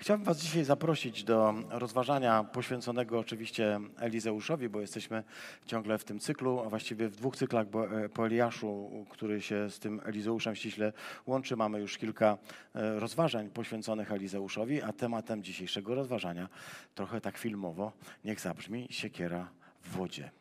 [0.00, 5.24] Chciałbym Was dzisiaj zaprosić do rozważania poświęconego oczywiście Elizeuszowi, bo jesteśmy
[5.66, 9.78] ciągle w tym cyklu, a właściwie w dwóch cyklach e, po Eliaszu, który się z
[9.78, 10.92] tym Elizeuszem ściśle
[11.26, 11.56] łączy.
[11.56, 12.38] Mamy już kilka
[12.74, 16.48] e, rozważań poświęconych Elizeuszowi, a tematem dzisiejszego rozważania,
[16.94, 17.92] trochę tak filmowo,
[18.24, 19.48] niech zabrzmi siekiera
[19.82, 20.39] w wodzie.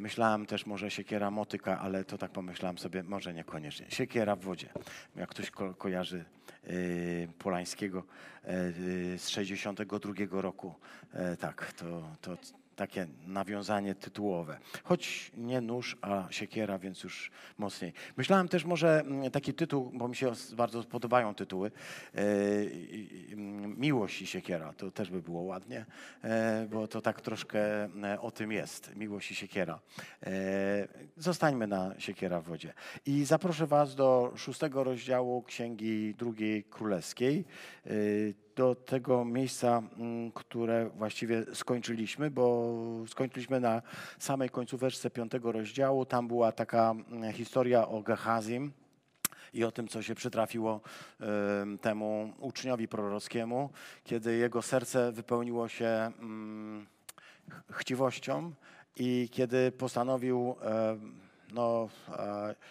[0.00, 3.86] Myślałem też może siekiera motyka, ale to tak pomyślałem sobie, może niekoniecznie.
[3.88, 4.68] Siekiera w wodzie.
[5.16, 6.24] Jak ktoś ko- kojarzy
[6.70, 7.98] y, Polańskiego
[8.44, 10.74] y, z 62 roku,
[11.12, 12.36] e, tak, to, to
[12.80, 14.58] takie nawiązanie tytułowe.
[14.84, 17.92] Choć nie nóż, a siekiera, więc już mocniej.
[18.16, 21.70] Myślałem też może mm, taki tytuł, bo mi się bardzo podobają tytuły.
[22.14, 22.22] e,
[23.76, 25.86] Miłość i siekiera, to też by było ładnie,
[26.24, 28.96] e, bo to tak troszkę e, o tym jest.
[28.96, 29.80] Miłość i siekiera.
[31.16, 32.72] Zostańmy na siekiera w wodzie.
[33.06, 37.44] I zaproszę Was do szóstego rozdziału Księgi Drugiej Królewskiej
[38.60, 42.74] do tego miejsca, mm, które właściwie skończyliśmy, bo
[43.08, 43.82] skończyliśmy na
[44.18, 46.06] samej końcóweczce piątego rozdziału.
[46.06, 48.72] Tam była taka mm, historia o Gehazim
[49.54, 50.80] i o tym, co się przytrafiło
[51.20, 53.70] em, temu uczniowi prorockiemu,
[54.04, 56.86] kiedy jego serce wypełniło się mm,
[57.50, 58.52] ch- chciwością
[58.96, 60.56] i kiedy postanowił
[61.52, 61.88] no,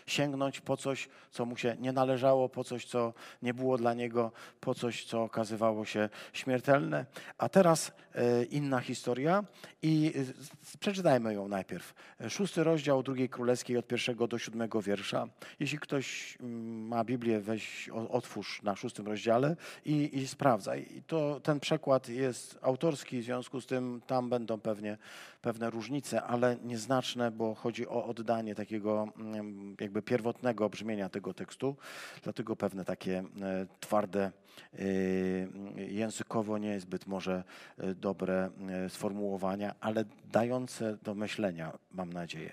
[0.07, 4.31] sięgnąć po coś, co mu się nie należało, po coś, co nie było dla niego,
[4.59, 7.05] po coś, co okazywało się śmiertelne.
[7.37, 9.43] A teraz e, inna historia
[9.81, 11.93] i e, przeczytajmy ją najpierw.
[12.29, 15.27] Szósty rozdział drugiej królewskiej od pierwszego do siódmego wiersza.
[15.59, 20.87] Jeśli ktoś mm, ma Biblię, weź, otwórz na szóstym rozdziale i, i sprawdzaj.
[20.95, 24.97] I to, ten przekład jest autorski, w związku z tym tam będą pewnie
[25.41, 31.75] pewne różnice, ale nieznaczne, bo chodzi o oddanie takiego mm, jakby pierwotnego brzmienia tego tekstu,
[32.23, 34.31] dlatego pewne takie e, twarde
[34.79, 37.43] y, językowo niezbyt może
[37.77, 42.51] e, dobre e, sformułowania, ale dające do myślenia, mam nadzieję.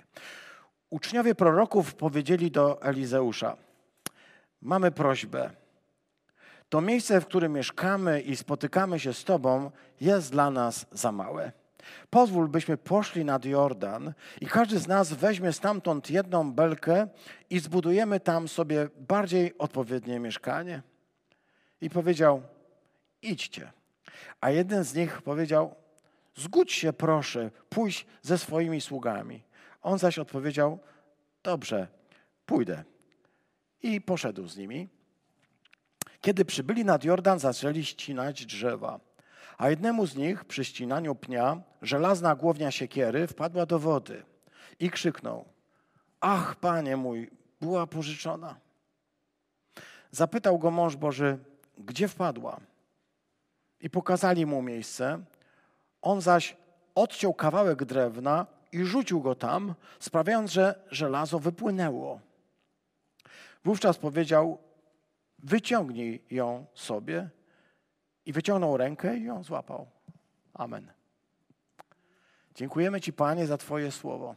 [0.90, 3.56] Uczniowie proroków powiedzieli do Elizeusza:
[4.62, 5.50] Mamy prośbę.
[6.68, 9.70] To miejsce, w którym mieszkamy i spotykamy się z Tobą,
[10.00, 11.52] jest dla nas za małe.
[12.10, 17.08] Pozwól, byśmy poszli nad Jordan i każdy z nas weźmie stamtąd jedną belkę
[17.50, 20.82] i zbudujemy tam sobie bardziej odpowiednie mieszkanie.
[21.80, 22.42] I powiedział:
[23.22, 23.72] Idźcie.
[24.40, 25.74] A jeden z nich powiedział:
[26.34, 29.42] Zgódź się, proszę, pójść ze swoimi sługami.
[29.82, 30.78] On zaś odpowiedział:
[31.42, 31.88] Dobrze,
[32.46, 32.84] pójdę.
[33.82, 34.88] I poszedł z nimi.
[36.20, 39.00] Kiedy przybyli nad Jordan, zaczęli ścinać drzewa.
[39.58, 44.24] A jednemu z nich przy ścinaniu pnia żelazna głownia siekiery wpadła do wody
[44.80, 45.44] i krzyknął:
[46.20, 47.30] Ach, panie mój,
[47.60, 48.56] była pożyczona.
[50.10, 51.38] Zapytał go mąż Boży,
[51.78, 52.60] gdzie wpadła?
[53.80, 55.24] I pokazali mu miejsce.
[56.02, 56.56] On zaś
[56.94, 62.20] odciął kawałek drewna i rzucił go tam, sprawiając, że żelazo wypłynęło.
[63.64, 64.58] Wówczas powiedział:
[65.38, 67.30] Wyciągnij ją sobie.
[68.26, 69.86] I wyciągnął rękę i ją złapał.
[70.54, 70.92] Amen.
[72.54, 74.34] Dziękujemy Ci, Panie, za Twoje słowo.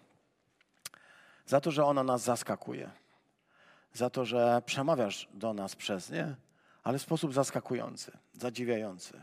[1.46, 2.92] Za to, że ono nas zaskakuje.
[3.94, 6.36] Za to, że przemawiasz do nas przez nie,
[6.84, 9.22] ale w sposób zaskakujący, zadziwiający.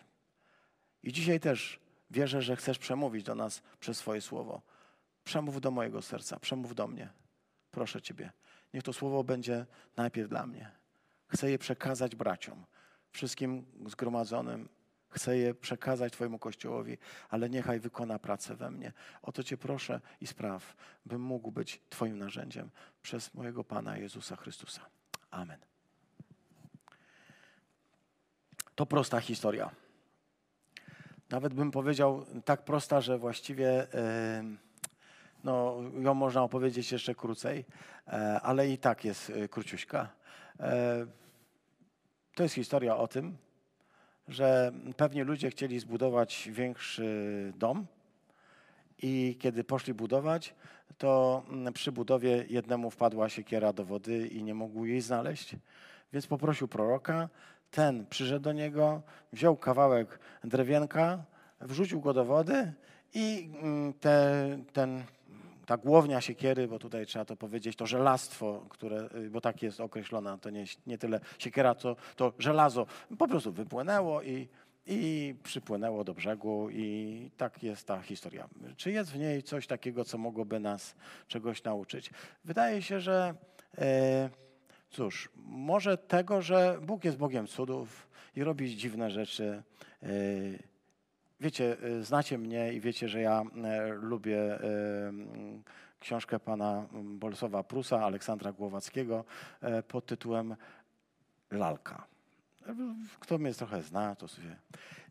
[1.03, 4.63] I dzisiaj też wierzę, że chcesz przemówić do nas przez Twoje słowo.
[5.25, 7.09] Przemów do mojego serca, przemów do mnie.
[7.71, 8.33] Proszę Ciebie.
[8.75, 9.67] Niech to słowo będzie
[9.97, 10.71] najpierw dla mnie.
[11.29, 12.65] Chcę je przekazać braciom,
[13.17, 14.69] wszystkim zgromadzonym.
[15.09, 16.99] Chcę je przekazać Twojemu Kościołowi,
[17.31, 18.93] ale niechaj wykona pracę we mnie.
[19.23, 22.71] O to Cię proszę i spraw, bym mógł być Twoim narzędziem
[23.03, 24.81] przez mojego Pana Jezusa Chrystusa.
[25.31, 25.59] Amen.
[28.75, 29.71] To prosta historia.
[31.31, 34.45] Nawet bym powiedział tak prosta, że właściwie e,
[35.45, 37.65] no, ją można opowiedzieć jeszcze krócej,
[38.09, 40.09] e, ale i tak jest e, króciuśka.
[42.37, 43.37] To jest historia o tym,
[44.29, 47.87] że pewnie ludzie chcieli zbudować większy dom
[49.03, 50.55] i kiedy poszli budować,
[50.99, 55.57] to mm, przy budowie jednemu wpadła siekiera do wody i nie mógł jej znaleźć,
[56.13, 57.29] więc poprosił proroka.
[57.71, 59.03] Ten przyszedł do niego,
[59.33, 61.25] wziął kawałek drewienka,
[61.61, 62.73] wrzucił go do wody
[63.15, 65.05] i mm, te, ten,
[65.67, 69.81] ta głownia siekiery, bo tutaj trzeba to powiedzieć, to żelastwo, które, y, bo tak jest
[69.81, 72.87] określona, to nie, nie tyle siekiera, co to żelazo,
[73.19, 74.49] po prostu wypłynęło i,
[74.87, 78.49] i przypłynęło do brzegu i tak jest ta historia.
[78.77, 80.95] Czy jest w niej coś takiego, co mogłoby nas
[81.29, 82.11] czegoś nauczyć?
[82.45, 83.35] Wydaje się, że
[83.79, 84.31] e,
[84.91, 89.63] Cóż, może tego, że Bóg jest Bogiem cudów i robi dziwne rzeczy.
[90.03, 90.09] Yy,
[91.41, 94.59] wiecie, yy, znacie mnie i wiecie, że ja yy, lubię
[96.01, 99.25] książkę pana Bolsowa Prusa, Aleksandra Głowackiego
[99.89, 100.57] pod tytułem
[101.51, 102.07] Lalka.
[103.21, 104.57] Kto mnie trochę zna, to sobie.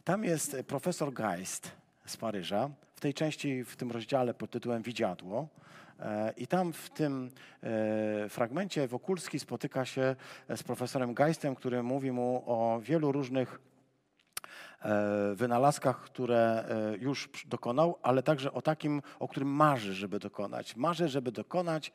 [0.03, 1.71] Tam jest profesor Geist
[2.05, 5.47] z Paryża, w tej części, w tym rozdziale pod tytułem Widziadło.
[6.37, 7.31] I tam w tym
[8.29, 10.15] fragmencie Wokulski spotyka się
[10.55, 13.59] z profesorem Geistem, który mówi mu o wielu różnych
[15.33, 16.65] wynalazkach, które
[16.99, 20.75] już dokonał, ale także o takim, o którym marzy, żeby dokonać.
[20.75, 21.91] Marzy, żeby dokonać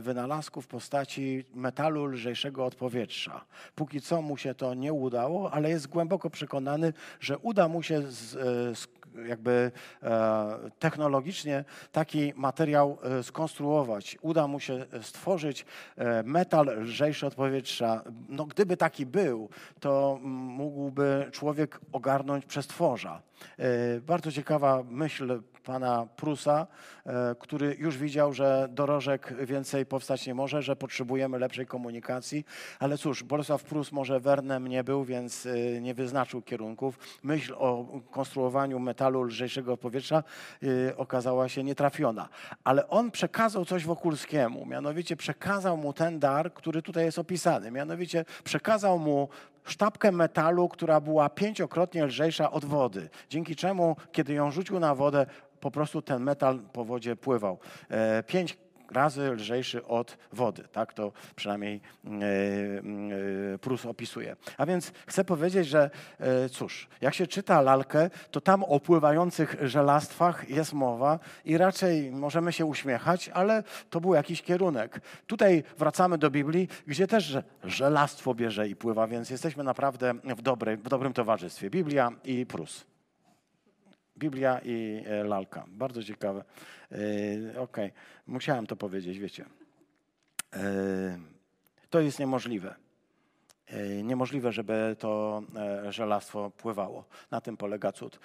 [0.00, 3.44] wynalazku w postaci metalu lżejszego od powietrza.
[3.74, 8.02] Póki co mu się to nie udało, ale jest głęboko przekonany, że uda mu się
[8.02, 8.30] z,
[8.78, 8.88] z
[9.28, 9.70] jakby
[10.02, 14.18] e, technologicznie taki materiał e, skonstruować.
[14.20, 15.66] Uda mu się stworzyć
[15.96, 18.02] e, metal lżejszy od powietrza.
[18.28, 19.48] No, gdyby taki był,
[19.80, 23.22] to mógłby człowiek ogarnąć przestworza.
[24.06, 26.66] Bardzo ciekawa myśl pana Prusa,
[27.38, 32.44] który już widział, że dorożek więcej powstać nie może, że potrzebujemy lepszej komunikacji.
[32.78, 35.48] Ale cóż, Bolesław Prus może Wernem nie był, więc
[35.80, 36.98] nie wyznaczył kierunków.
[37.22, 40.22] Myśl o konstruowaniu metalu lżejszego powietrza
[40.88, 42.28] e, okazała się nietrafiona.
[42.64, 47.70] Ale on przekazał coś Wokulskiemu, mianowicie przekazał mu ten dar, który tutaj jest opisany.
[47.70, 49.28] Mianowicie przekazał mu
[49.64, 55.26] sztabkę metalu, która była pięciokrotnie lżejsza od wody, dzięki czemu, kiedy ją rzucił na wodę,
[55.60, 57.58] po prostu ten metal po wodzie pływał.
[57.88, 58.58] E, pięć
[58.92, 60.64] razy lżejszy od wody.
[60.72, 62.08] Tak to przynajmniej e,
[63.54, 64.36] e, Prus opisuje.
[64.58, 65.90] A więc chcę powiedzieć, że
[66.50, 72.52] cóż, jak się czyta lalkę, to tam o pływających żelastwach jest mowa i raczej możemy
[72.52, 75.00] się uśmiechać, ale to był jakiś kierunek.
[75.26, 80.42] Tutaj wracamy do Biblii, gdzie też żelastwo bierze i pływa, więc jesteśmy naprawdę w,
[80.82, 81.70] w dobrym towarzystwie.
[81.70, 82.91] Biblia i Prus.
[84.22, 85.64] Biblia i e, lalka.
[85.68, 86.44] Bardzo ciekawe.
[86.92, 86.96] E,
[87.50, 87.92] okej, okay.
[88.26, 89.44] musiałem to powiedzieć, wiecie.
[90.52, 91.18] E,
[91.90, 92.74] to jest niemożliwe.
[94.02, 95.42] Niemożliwe, żeby to
[95.88, 97.04] żelastwo pływało.
[97.30, 98.20] Na tym polega cud.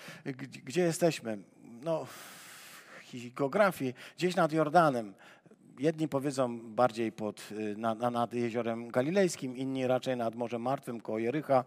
[0.63, 1.37] Gdzie jesteśmy?
[1.81, 5.13] No, w geografii, gdzieś nad Jordanem.
[5.79, 7.49] Jedni powiedzą bardziej pod,
[8.11, 11.63] nad jeziorem galilejskim, inni raczej nad Morzem Martwym, koło Jericha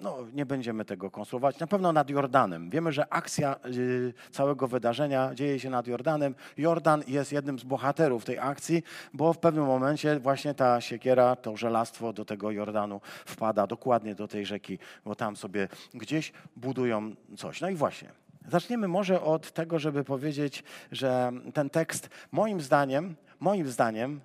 [0.00, 1.58] no, nie będziemy tego konstruować.
[1.58, 2.70] Na pewno nad Jordanem.
[2.70, 6.34] Wiemy, że akcja y, całego wydarzenia dzieje się nad Jordanem.
[6.56, 8.82] Jordan jest jednym z bohaterów tej akcji,
[9.14, 14.28] bo w pewnym momencie właśnie ta siekiera, to żelastwo do tego Jordanu wpada dokładnie do
[14.28, 17.60] tej rzeki, bo tam sobie gdzieś budują coś.
[17.60, 18.12] No i właśnie.
[18.48, 24.20] Zaczniemy może od tego, żeby powiedzieć, że ten tekst moim zdaniem, moim zdaniem,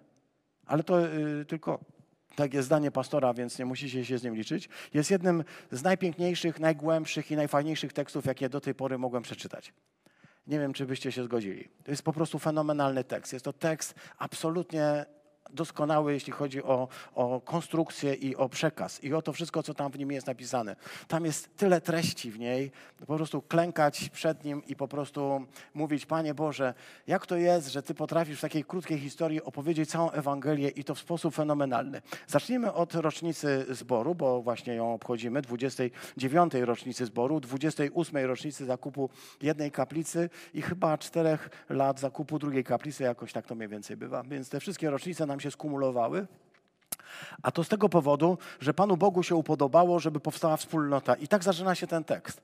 [0.65, 1.79] ale to y, tylko
[2.35, 7.31] takie zdanie pastora, więc nie musicie się z nim liczyć, jest jednym z najpiękniejszych, najgłębszych
[7.31, 9.73] i najfajniejszych tekstów, jakie do tej pory mogłem przeczytać.
[10.47, 11.69] Nie wiem, czy byście się zgodzili.
[11.83, 13.33] To jest po prostu fenomenalny tekst.
[13.33, 15.05] Jest to tekst absolutnie
[15.53, 19.91] doskonały, jeśli chodzi o, o konstrukcję i o przekaz i o to wszystko, co tam
[19.91, 20.75] w nim jest napisane.
[21.07, 22.71] Tam jest tyle treści w niej,
[23.07, 26.73] po prostu klękać przed nim i po prostu mówić, Panie Boże,
[27.07, 30.95] jak to jest, że Ty potrafisz w takiej krótkiej historii opowiedzieć całą Ewangelię i to
[30.95, 32.01] w sposób fenomenalny.
[32.27, 36.53] Zacznijmy od rocznicy zboru, bo właśnie ją obchodzimy, 29.
[36.53, 38.25] rocznicy zboru, 28.
[38.25, 39.09] rocznicy zakupu
[39.41, 44.23] jednej kaplicy i chyba czterech lat zakupu drugiej kaplicy, jakoś tak to mniej więcej bywa.
[44.23, 46.27] Więc te wszystkie rocznice nam się skumulowały.
[47.43, 51.15] A to z tego powodu, że Panu Bogu się upodobało, żeby powstała wspólnota.
[51.15, 52.41] I tak zaczyna się ten tekst.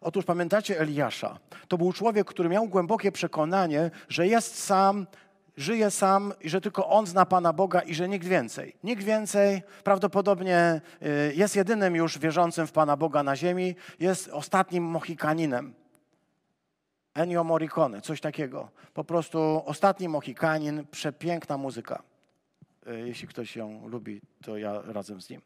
[0.00, 1.38] Otóż pamiętacie Eliasza?
[1.68, 5.06] To był człowiek, który miał głębokie przekonanie, że jest sam,
[5.56, 8.76] żyje sam i że tylko on zna Pana Boga i że nikt więcej.
[8.84, 14.84] Nikt więcej prawdopodobnie y, jest jedynym już wierzącym w Pana Boga na ziemi, jest ostatnim
[14.84, 15.74] Mohikaninem.
[17.14, 18.68] Ennio Morricone, coś takiego.
[18.94, 22.02] Po prostu ostatni Mohikanin, przepiękna muzyka.
[22.86, 25.40] E, jeśli ktoś ją lubi, to ja razem z nim.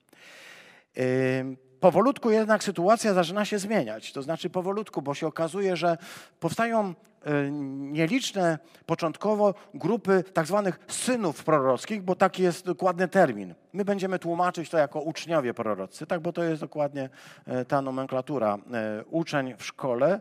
[1.80, 4.12] Powolutku jednak sytuacja zaczyna się zmieniać.
[4.12, 5.98] To znaczy powolutku, bo się okazuje, że
[6.40, 6.94] powstają
[7.26, 13.54] E, nieliczne początkowo grupy tak zwanych synów prorockich, bo taki jest dokładny termin.
[13.76, 17.08] My będziemy tłumaczyć to jako uczniowie proroccy, tak, bo to jest dokładnie
[17.46, 18.58] e, ta nomenklatura.
[18.72, 20.20] E, uczeń w szkole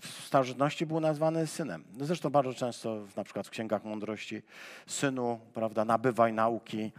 [0.00, 1.84] w starożytności był nazwany synem.
[2.00, 4.42] Zresztą bardzo często na przykład w księgach mądrości
[4.86, 6.92] synu, prawda, nabywaj nauki.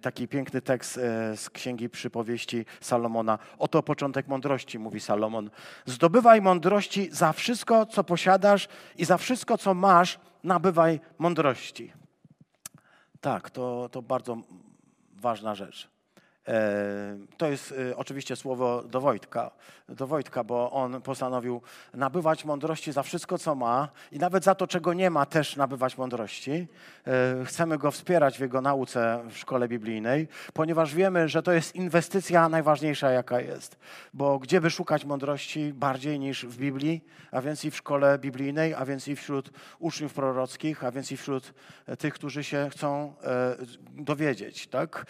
[0.00, 0.94] Taki piękny tekst
[1.36, 3.38] z księgi przypowieści Salomona.
[3.58, 5.50] Oto początek mądrości, mówi Salomon.
[5.86, 8.68] Zdobywaj mądrości za wszystko, co posiadasz
[8.98, 12.05] i za wszystko, co masz, nabywaj mądrości.
[13.26, 14.36] Tak, to, to bardzo
[15.12, 15.88] ważna rzecz.
[16.48, 19.50] E, to jest e, oczywiście słowo do Wojtka,
[19.88, 21.62] do Wojtka, bo on postanowił
[21.94, 25.98] nabywać mądrości za wszystko, co ma i nawet za to, czego nie ma, też nabywać
[25.98, 26.68] mądrości.
[27.06, 31.74] E, chcemy go wspierać w jego nauce w szkole biblijnej, ponieważ wiemy, że to jest
[31.74, 33.76] inwestycja najważniejsza, jaka jest.
[34.14, 38.74] Bo gdzie by szukać mądrości bardziej niż w Biblii, a więc i w szkole biblijnej,
[38.74, 41.54] a więc i wśród uczniów prorockich, a więc i wśród
[41.98, 43.14] tych, którzy się chcą
[43.96, 44.66] dowiedzieć.
[44.66, 45.06] Tak?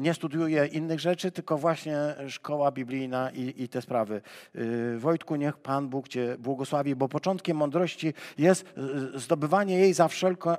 [0.00, 4.20] Nie studiuje innych rzeczy, tylko właśnie szkoła biblijna i, i te sprawy.
[4.56, 8.74] Y, Wojtku, niech Pan Bóg Cię błogosławi, bo początkiem mądrości jest
[9.14, 10.08] y, zdobywanie jej za,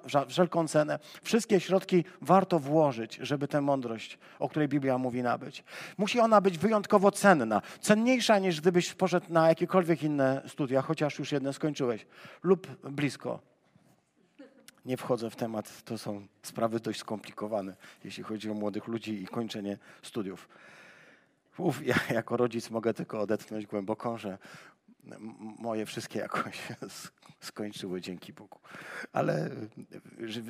[0.10, 1.00] za wszelką cenę.
[1.22, 5.64] Wszystkie środki warto włożyć, żeby tę mądrość, o której Biblia mówi, nabyć.
[5.98, 7.62] Musi ona być wyjątkowo cenna.
[7.82, 12.06] Cenniejsza niż gdybyś poszedł na jakiekolwiek inne studia, chociaż już jedne skończyłeś
[12.44, 13.57] lub blisko
[14.88, 19.28] nie wchodzę w temat, to są sprawy dość skomplikowane, jeśli chodzi o młodych ludzi i
[19.28, 20.50] kończenie studiów.
[21.58, 24.38] Uf, ja jako rodzic mogę tylko odetchnąć głęboko, że
[25.60, 26.58] moje wszystkie jakoś
[27.40, 28.60] skończyły, dzięki Bogu.
[29.14, 29.50] Ale
[30.20, 30.44] ży,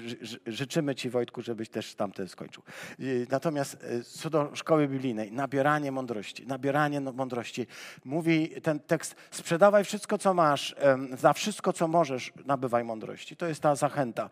[0.47, 2.63] życzymy Ci, Wojtku, żebyś też tamte skończył.
[2.99, 7.67] Y, natomiast y, co do szkoły biblijnej, nabieranie mądrości, nabieranie no, mądrości.
[8.05, 10.75] Mówi ten tekst, sprzedawaj wszystko, co masz,
[11.17, 13.35] za wszystko, co możesz, nabywaj mądrości.
[13.35, 14.29] To jest ta zachęta.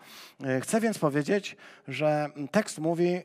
[0.61, 3.21] Chcę więc powiedzieć, że tekst mówi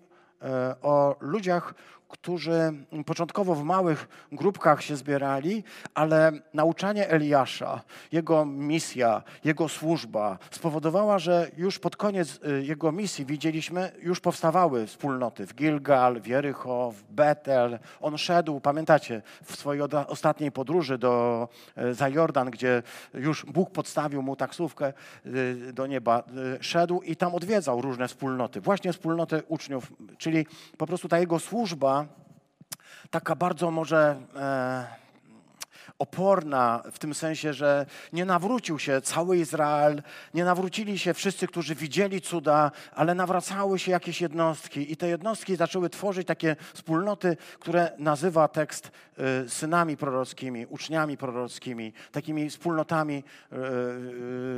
[0.83, 1.75] o ludziach,
[2.11, 2.73] którzy
[3.07, 5.65] początkowo w małych grupkach się zbierali,
[5.95, 7.81] ale nauczanie Eliasza,
[8.13, 14.87] jego misja, jego służba spowodowała, że już pod koniec y, jego misji widzieliśmy, już powstawały
[14.87, 17.79] wspólnoty w Gilgal, w Jericho, w Betel.
[18.01, 21.49] On szedł, pamiętacie, w swojej ostatniej podróży do,
[21.79, 22.83] y, za Jordan, gdzie
[23.15, 24.93] już Bóg podstawił mu taksówkę
[25.27, 26.23] y, do nieba,
[26.61, 30.47] szedł i tam odwiedzał różne wspólnoty, właśnie wspólnoty uczniów, czyli
[30.79, 32.00] po prostu ta jego służba
[33.11, 35.00] taka bardzo może e,
[35.99, 40.03] oporna w tym sensie, że nie nawrócił się cały Izrael,
[40.35, 45.57] nie nawrócili się wszyscy, którzy widzieli cuda, ale nawracały się jakieś jednostki i te jednostki
[45.57, 48.91] zaczęły tworzyć takie wspólnoty, które nazywa tekst
[49.45, 53.57] y, synami prorockimi, uczniami prorockimi, takimi wspólnotami y,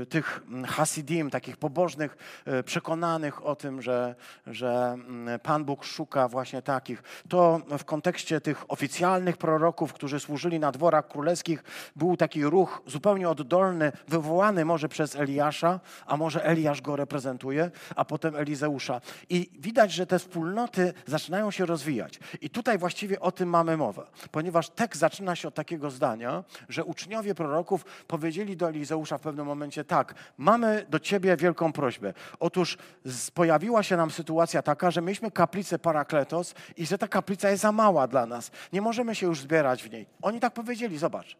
[0.02, 2.16] y, tych hasidim, takich pobożnych,
[2.64, 4.14] przekonanych o tym, że,
[4.46, 7.02] że mm, Pan Bóg szuka właśnie takich.
[7.28, 11.64] To w kontekście tych oficjalnych proroków, którzy służyli na dworach królewskich, królewskich
[11.96, 18.04] był taki ruch zupełnie oddolny, wywołany może przez Eliasza, a może Eliasz go reprezentuje, a
[18.04, 19.00] potem Elizeusza.
[19.28, 22.18] I widać, że te wspólnoty zaczynają się rozwijać.
[22.40, 26.84] I tutaj właściwie o tym mamy mowę, ponieważ tekst zaczyna się od takiego zdania, że
[26.84, 32.14] uczniowie proroków powiedzieli do Elizeusza w pewnym momencie tak, mamy do ciebie wielką prośbę.
[32.40, 32.78] Otóż
[33.34, 37.72] pojawiła się nam sytuacja taka, że mieliśmy kaplicę Parakletos i że ta kaplica jest za
[37.72, 38.50] mała dla nas.
[38.72, 40.06] Nie możemy się już zbierać w niej.
[40.22, 41.36] Oni tak powiedzieli, zobacz, Zobacz.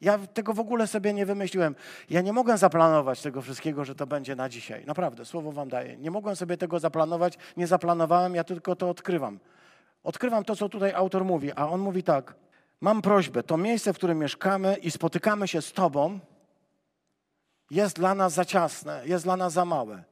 [0.00, 1.74] Ja tego w ogóle sobie nie wymyśliłem.
[2.10, 4.86] Ja nie mogłem zaplanować tego wszystkiego, że to będzie na dzisiaj.
[4.86, 5.96] Naprawdę, słowo wam daję.
[5.96, 9.38] Nie mogłem sobie tego zaplanować, nie zaplanowałem, ja tylko to odkrywam.
[10.04, 12.34] Odkrywam to, co tutaj autor mówi, a on mówi tak.
[12.80, 16.18] Mam prośbę, to miejsce, w którym mieszkamy i spotykamy się z Tobą,
[17.70, 20.04] jest dla nas za ciasne, jest dla nas za małe.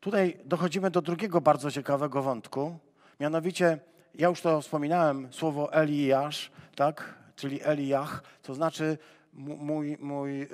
[0.00, 2.78] Tutaj dochodzimy do drugiego bardzo ciekawego wątku,
[3.20, 3.78] mianowicie,
[4.14, 7.23] ja już to wspominałem, słowo Eliasz, tak?
[7.36, 8.98] Czyli Eliach, to znaczy
[9.32, 10.46] mój, mój, yy,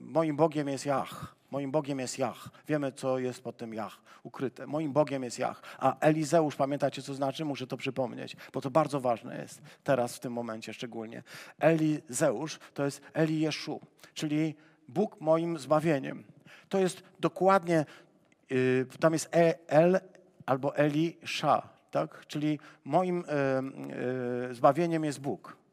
[0.00, 1.34] moim Bogiem jest Jach.
[1.50, 2.48] Moim Bogiem jest Jach.
[2.68, 4.66] Wiemy, co jest pod tym Jach ukryte.
[4.66, 5.62] Moim Bogiem jest Jach.
[5.78, 7.44] A Elizeusz, pamiętacie, co znaczy?
[7.44, 11.22] Muszę to przypomnieć, bo to bardzo ważne jest teraz, w tym momencie szczególnie.
[11.58, 13.80] Elizeusz to jest Elieszu,
[14.14, 14.54] czyli
[14.88, 16.24] Bóg moim zbawieniem.
[16.68, 17.84] To jest dokładnie,
[18.50, 20.00] yy, tam jest e, El
[20.46, 22.26] albo Elisha, tak?
[22.26, 23.24] czyli moim
[24.48, 25.63] yy, zbawieniem jest Bóg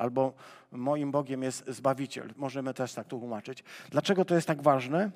[0.00, 0.32] albo
[0.72, 2.32] moim Bogiem jest Zbawiciel.
[2.36, 3.64] Możemy też tak tłumaczyć.
[3.90, 5.10] Dlaczego to jest tak ważne?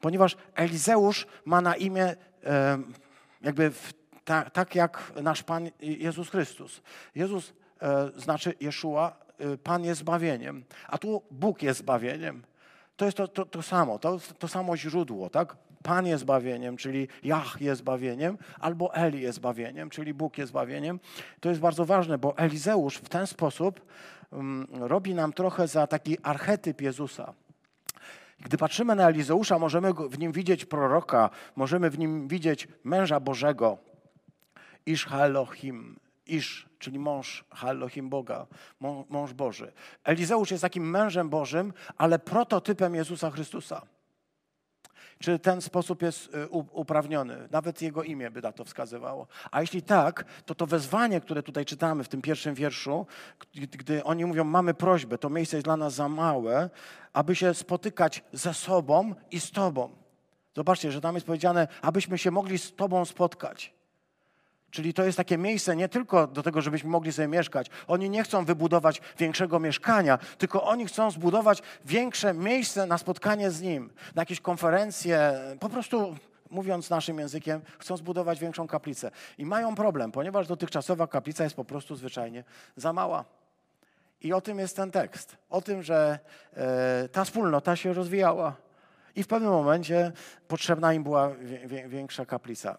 [0.00, 2.16] Ponieważ Elizeusz ma na imię
[3.42, 3.72] jakby
[4.24, 6.82] tak, tak jak nasz Pan Jezus Chrystus.
[7.14, 12.42] Jezus e, znaczy Jeszua, e, Pan jest zbawieniem, a tu Bóg jest zbawieniem.
[12.96, 15.56] To jest to, to, to samo, to, to samo źródło, tak?
[15.82, 21.00] Pan jest zbawieniem, czyli Jach jest zbawieniem, albo Eli jest zbawieniem, czyli Bóg jest zbawieniem.
[21.40, 23.80] To jest bardzo ważne, bo Elizeusz w ten sposób
[24.30, 27.34] um, robi nam trochę za taki archetyp Jezusa.
[28.40, 33.78] Gdy patrzymy na Elizeusza, możemy w nim widzieć proroka, możemy w nim widzieć męża Bożego,
[34.86, 38.46] Ish Elohim, Isz, czyli mąż Elohim Boga,
[39.08, 39.72] mąż Boży.
[40.04, 43.82] Elizeusz jest takim mężem Bożym, ale prototypem Jezusa Chrystusa.
[45.18, 47.48] Czy ten sposób jest y, uprawniony?
[47.50, 49.26] Nawet jego imię by na to wskazywało.
[49.50, 53.06] A jeśli tak, to to wezwanie, które tutaj czytamy w tym pierwszym wierszu,
[53.54, 56.70] gdy oni mówią, mamy prośbę, to miejsce jest dla nas za małe,
[57.12, 59.90] aby się spotykać ze sobą i z Tobą.
[60.56, 63.77] Zobaczcie, że tam jest powiedziane, abyśmy się mogli z Tobą spotkać.
[64.70, 67.66] Czyli to jest takie miejsce nie tylko do tego, żebyśmy mogli sobie mieszkać.
[67.86, 73.62] Oni nie chcą wybudować większego mieszkania, tylko oni chcą zbudować większe miejsce na spotkanie z
[73.62, 76.16] Nim, na jakieś konferencje, po prostu
[76.50, 79.10] mówiąc naszym językiem, chcą zbudować większą kaplicę.
[79.38, 82.44] I mają problem, ponieważ dotychczasowa kaplica jest po prostu zwyczajnie
[82.76, 83.24] za mała.
[84.20, 85.36] I o tym jest ten tekst.
[85.50, 86.18] O tym, że
[86.56, 88.56] e, ta wspólnota się rozwijała.
[89.16, 90.12] I w pewnym momencie
[90.48, 91.30] potrzebna im była
[91.88, 92.76] większa kaplica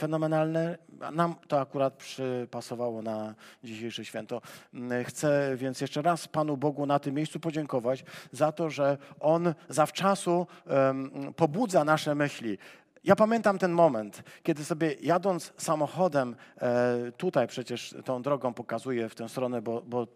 [0.00, 0.78] fenomenalne.
[1.12, 4.42] Nam to akurat przypasowało na dzisiejsze święto.
[4.74, 9.54] Mm, chcę więc jeszcze raz Panu Bogu na tym miejscu podziękować za to, że On
[9.68, 12.58] zawczasu um, pobudza nasze myśli.
[13.04, 19.14] Ja pamiętam ten moment, kiedy sobie jadąc samochodem, e, tutaj przecież tą drogą pokazuję w
[19.14, 20.06] tę stronę, bo, bo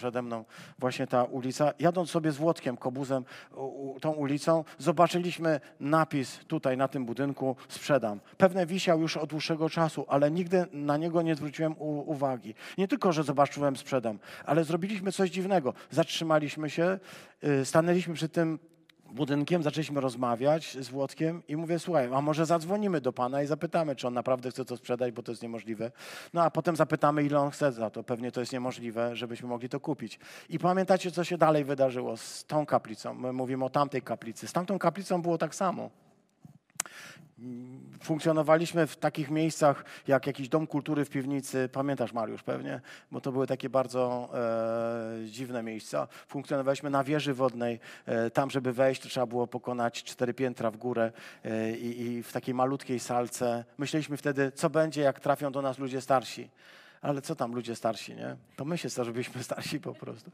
[0.00, 0.44] przede mną
[0.78, 1.72] właśnie ta ulica.
[1.78, 3.24] Jadąc sobie z Włodkiem, kobuzem
[4.00, 8.20] tą ulicą, zobaczyliśmy napis tutaj na tym budynku sprzedam.
[8.36, 11.74] Pewne wisiał już od dłuższego czasu, ale nigdy na niego nie zwróciłem
[12.06, 12.54] uwagi.
[12.78, 15.74] Nie tylko, że zobaczyłem sprzedam, ale zrobiliśmy coś dziwnego.
[15.90, 16.98] Zatrzymaliśmy się,
[17.44, 18.58] y, stanęliśmy przy tym
[19.12, 23.96] budynkiem, zaczęliśmy rozmawiać z Włodkiem i mówię, słuchaj, a może zadzwonimy do pana i zapytamy,
[23.96, 25.92] czy on naprawdę chce to sprzedać, bo to jest niemożliwe.
[26.34, 28.02] No a potem zapytamy, ile on chce za to.
[28.02, 30.18] Pewnie to jest niemożliwe, żebyśmy mogli to kupić.
[30.48, 33.14] I pamiętacie, co się dalej wydarzyło z tą kaplicą?
[33.14, 34.48] My mówimy o tamtej kaplicy.
[34.48, 35.90] Z tamtą kaplicą było tak samo
[38.02, 41.68] funkcjonowaliśmy w takich miejscach jak jakiś dom kultury w piwnicy.
[41.72, 42.80] Pamiętasz, Mariusz, pewnie?
[43.10, 46.08] Bo to były takie bardzo e, dziwne miejsca.
[46.28, 47.80] Funkcjonowaliśmy na wieży wodnej.
[48.06, 51.12] E, tam, żeby wejść, trzeba było pokonać cztery piętra w górę
[51.44, 53.64] e, i w takiej malutkiej salce.
[53.78, 56.50] Myśleliśmy wtedy, co będzie, jak trafią do nas ludzie starsi.
[57.02, 58.36] Ale co tam ludzie starsi, nie?
[58.56, 60.30] To my się starziliśmy starsi po prostu.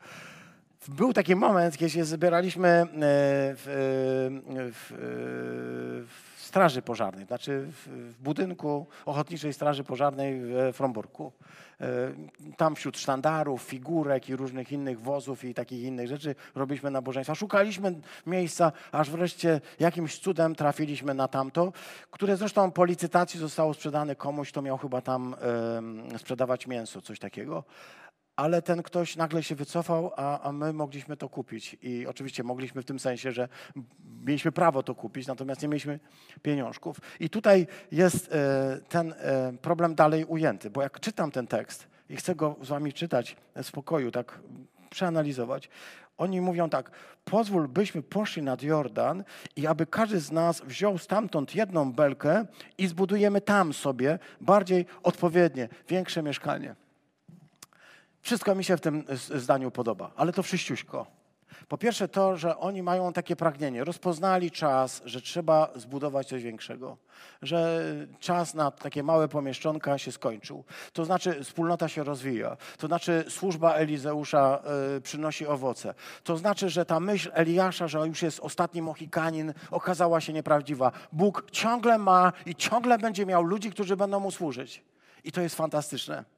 [0.88, 4.92] Był taki moment, kiedy się zbieraliśmy e, w, e, w,
[6.06, 11.32] w Straży Pożarnej, znaczy w budynku Ochotniczej Straży Pożarnej w Fromborku.
[11.80, 11.86] E,
[12.56, 17.34] tam wśród sztandarów, figurek i różnych innych wozów i takich innych rzeczy robiliśmy nabożeństwa.
[17.34, 17.94] Szukaliśmy
[18.26, 21.72] miejsca, aż wreszcie jakimś cudem trafiliśmy na tamto,
[22.10, 25.36] które zresztą po licytacji zostało sprzedane komuś, kto miał chyba tam
[26.18, 27.64] sprzedawać mięso, coś takiego
[28.36, 31.76] ale ten ktoś nagle się wycofał, a, a, my mogliśmy to kupić.
[31.82, 33.48] I oczywiście mogliśmy w tym sensie, że
[34.24, 36.00] mieliśmy prawo to kupić, natomiast nie mieliśmy
[36.42, 37.00] pieniążków.
[37.20, 42.16] I tutaj jest e, ten e, problem dalej ujęty, bo jak czytam ten tekst i
[42.16, 44.40] chcę go z wami czytać w spokoju, tak
[44.90, 45.68] przeanalizować,
[46.18, 46.90] oni mówią tak,
[47.24, 49.24] pozwól, byśmy poszli nad Jordan
[49.56, 52.46] i aby każdy z nas wziął stamtąd jedną belkę
[52.78, 56.74] i zbudujemy tam sobie bardziej odpowiednie, większe mieszkanie.
[58.26, 61.06] Wszystko mi się w tym zdaniu podoba, ale to wszyściuśko.
[61.68, 63.84] Po pierwsze to, że oni mają takie pragnienie.
[63.84, 66.96] Rozpoznali czas, że trzeba zbudować coś większego.
[67.42, 67.80] Że
[68.20, 70.64] czas na takie małe pomieszczonka się skończył.
[70.92, 72.56] To znaczy wspólnota się rozwija.
[72.78, 74.62] To znaczy służba Elizeusza
[74.96, 75.94] y, przynosi owoce.
[76.24, 80.92] To znaczy, że ta myśl Eliasza, że już jest ostatni Mohikanin, okazała się nieprawdziwa.
[81.12, 84.84] Bóg ciągle ma i ciągle będzie miał ludzi, którzy będą mu służyć.
[85.24, 86.35] I to jest fantastyczne.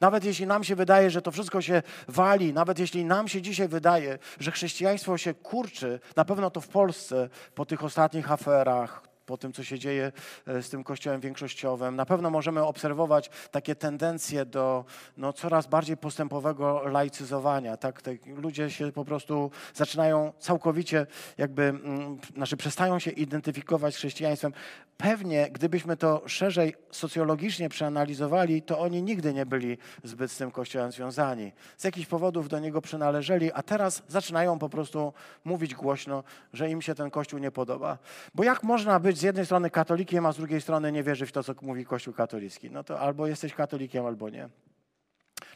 [0.00, 3.68] Nawet jeśli nam się wydaje, że to wszystko się wali, nawet jeśli nam się dzisiaj
[3.68, 9.36] wydaje, że chrześcijaństwo się kurczy, na pewno to w Polsce po tych ostatnich aferach, po
[9.36, 10.12] tym, co się dzieje
[10.46, 11.96] e, z tym kościołem większościowym.
[11.96, 14.84] Na pewno możemy obserwować takie tendencje do
[15.16, 17.76] no, coraz bardziej postępowego laicyzowania.
[17.76, 18.02] Tak?
[18.26, 21.06] ludzie się po prostu zaczynają całkowicie
[21.38, 24.52] jakby, mm, znaczy przestają się identyfikować z chrześcijaństwem.
[24.96, 30.92] Pewnie, gdybyśmy to szerzej socjologicznie przeanalizowali, to oni nigdy nie byli zbyt z tym kościołem
[30.92, 31.52] związani.
[31.76, 35.12] Z jakichś powodów do niego przynależeli, a teraz zaczynają po prostu
[35.44, 37.98] mówić głośno, że im się ten kościół nie podoba.
[38.34, 41.32] Bo jak można być z jednej strony katolikiem, a z drugiej strony nie wierzyć w
[41.32, 42.70] to, co mówi Kościół katolicki?
[42.70, 44.48] No to albo jesteś katolikiem, albo nie.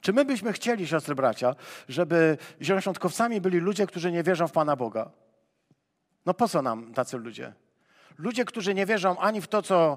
[0.00, 1.54] Czy my byśmy chcieli, siostry bracia,
[1.88, 5.10] żeby zielonoświątkowcami byli ludzie, którzy nie wierzą w Pana Boga?
[6.26, 7.52] No po co nam tacy ludzie?
[8.18, 9.96] Ludzie, którzy nie wierzą ani w to, co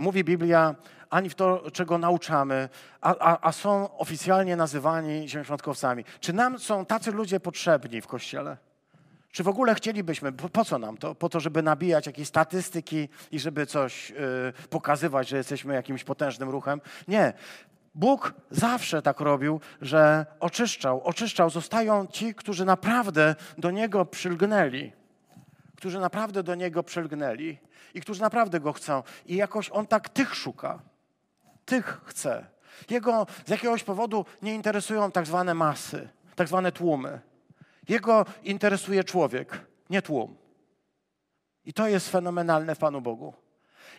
[0.00, 0.74] mówi Biblia,
[1.10, 2.68] ani w to, czego nauczamy,
[3.00, 6.04] a, a, a są oficjalnie nazywani zielonoświątkowcami.
[6.20, 8.56] Czy nam są tacy ludzie potrzebni w Kościele?
[9.32, 11.14] Czy w ogóle chcielibyśmy, po, po, co nam to?
[11.14, 14.14] Po to, żeby nabijać jakieś statystyki i żeby coś y,
[14.70, 16.80] pokazywać, że jesteśmy jakimś potężnym ruchem?
[17.08, 17.32] Nie.
[17.94, 21.50] Bóg zawsze tak robił, że oczyszczał, oczyszczał.
[21.50, 24.92] Zostają ci, którzy naprawdę do Niego przylgnęli
[25.80, 27.58] którzy naprawdę do Niego przylgnęli
[27.94, 29.02] i którzy naprawdę Go chcą.
[29.26, 30.78] I jakoś On tak tych szuka,
[31.64, 32.46] tych chce.
[32.90, 37.20] Jego z jakiegoś powodu nie interesują tak zwane masy, tak zwane tłumy.
[37.88, 40.36] Jego interesuje człowiek, nie tłum.
[41.64, 43.34] I to jest fenomenalne w Panu Bogu.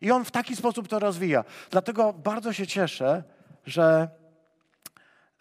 [0.02, 1.44] I on w taki sposób to rozwija.
[1.72, 3.24] Dlatego bardzo się cieszę,
[3.65, 4.10] że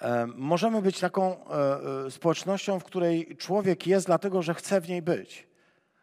[0.00, 4.88] e, możemy być taką e, e, społecznością, w której człowiek jest dlatego, że chce w
[4.88, 5.46] niej być,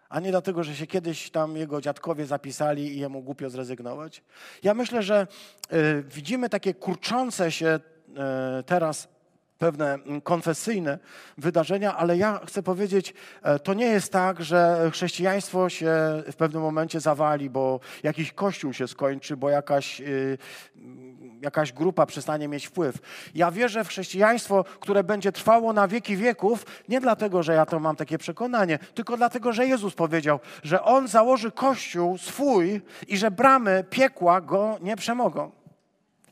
[0.10, 4.24] a nie dlatego, że się kiedyś tam jego dziadkowie zapisali i jemu głupio zrezygnować.
[4.64, 5.28] Ja myślę, że
[6.04, 7.80] widzimy takie kurczące się
[8.66, 9.08] teraz
[9.58, 11.00] pewne mm, konfesyjne
[11.38, 15.94] wydarzenia, ale ja chcę powiedzieć, e, to nie jest tak, że chrześcijaństwo się
[16.32, 20.38] w pewnym momencie zawali, bo jakiś kościół się skończy, bo jakaś, y,
[21.42, 22.98] jakaś grupa przestanie mieć wpływ.
[23.36, 27.80] Ja wierzę w chrześcijaństwo, które będzie trwało na wieki wieków, nie dlatego, że ja to
[27.80, 33.32] mam takie przekonanie, tylko dlatego, że Jezus powiedział, że On założy kościół swój i że
[33.32, 35.52] bramy piekła go nie przemogą.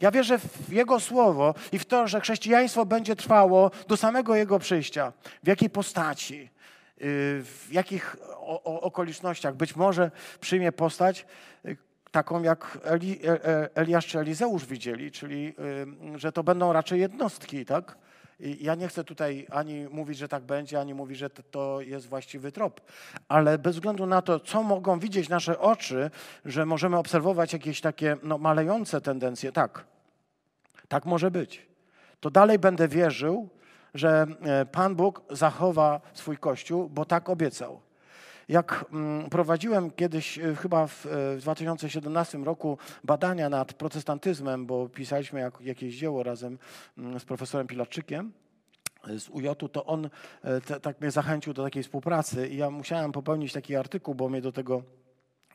[0.01, 4.59] Ja wierzę w Jego słowo i w to, że chrześcijaństwo będzie trwało do samego Jego
[4.59, 5.13] przyjścia.
[5.43, 6.49] W jakiej postaci, y,
[7.43, 8.15] w jakich
[8.65, 9.55] okolicznościach.
[9.55, 11.25] Być może przyjmie postać
[11.65, 11.77] y,
[12.11, 15.53] taką, jak Eli, e, e, Eliasz czy Elizeusz widzieli, czyli
[16.15, 17.97] y, że to będą raczej jednostki, tak?
[18.39, 22.51] Ja nie chcę tutaj ani mówić, że tak będzie, ani mówić, że to jest właściwy
[22.51, 22.81] trop.
[23.27, 26.11] Ale bez względu na to, co mogą widzieć nasze oczy,
[26.45, 29.85] że możemy obserwować jakieś takie no, malejące tendencje, tak,
[30.87, 31.67] tak może być.
[32.19, 33.49] To dalej będę wierzył,
[33.93, 37.81] że e, Pan Bóg zachowa swój Kościół, bo tak obiecał.
[38.49, 41.05] Jak mm, prowadziłem kiedyś, e, chyba w
[41.41, 46.57] 2017 e, roku, badania nad protestantyzmem, bo pisaliśmy jakieś dzieło razem
[46.97, 48.31] mm, z profesorem Pilaczykiem,
[49.17, 50.09] z UJ-u, to on
[50.65, 54.41] te, tak mnie zachęcił do takiej współpracy i ja musiałem popełnić taki artykuł, bo mnie
[54.41, 54.83] do tego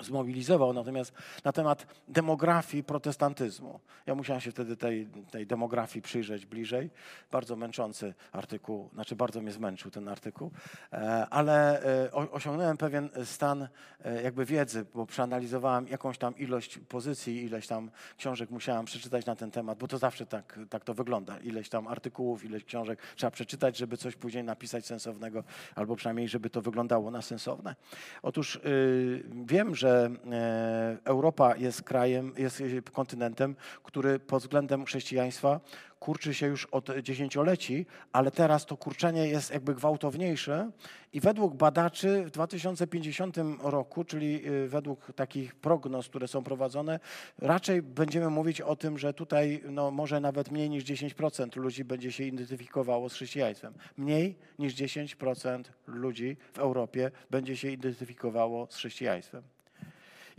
[0.00, 1.12] zmobilizował natomiast
[1.44, 3.80] na temat demografii protestantyzmu.
[4.06, 6.90] Ja musiałem się wtedy tej, tej demografii przyjrzeć bliżej.
[7.30, 10.50] Bardzo męczący artykuł, znaczy bardzo mnie zmęczył ten artykuł,
[10.92, 13.68] e, ale e, osiągnąłem pewien stan
[14.04, 19.36] e, jakby wiedzy, bo przeanalizowałem jakąś tam ilość pozycji, ileś tam książek musiałem przeczytać na
[19.36, 21.38] ten temat, bo to zawsze tak, tak to wygląda.
[21.38, 26.50] Ileś tam artykułów, ileś książek trzeba przeczytać, żeby coś później napisać sensownego, albo przynajmniej, żeby
[26.50, 27.74] to wyglądało na sensowne.
[28.22, 35.60] Otóż yy, wiem, że że e, Europa jest krajem, jest kontynentem, który pod względem chrześcijaństwa
[36.00, 40.70] kurczy się już od dziesięcioleci, ale teraz to kurczenie jest jakby gwałtowniejsze
[41.12, 47.00] i według badaczy w 2050 roku, czyli y, według takich prognoz, które są prowadzone,
[47.38, 52.12] raczej będziemy mówić o tym, że tutaj no, może nawet mniej niż 10% ludzi będzie
[52.12, 53.74] się identyfikowało z chrześcijaństwem.
[53.96, 59.42] Mniej niż 10% ludzi w Europie będzie się identyfikowało z chrześcijaństwem.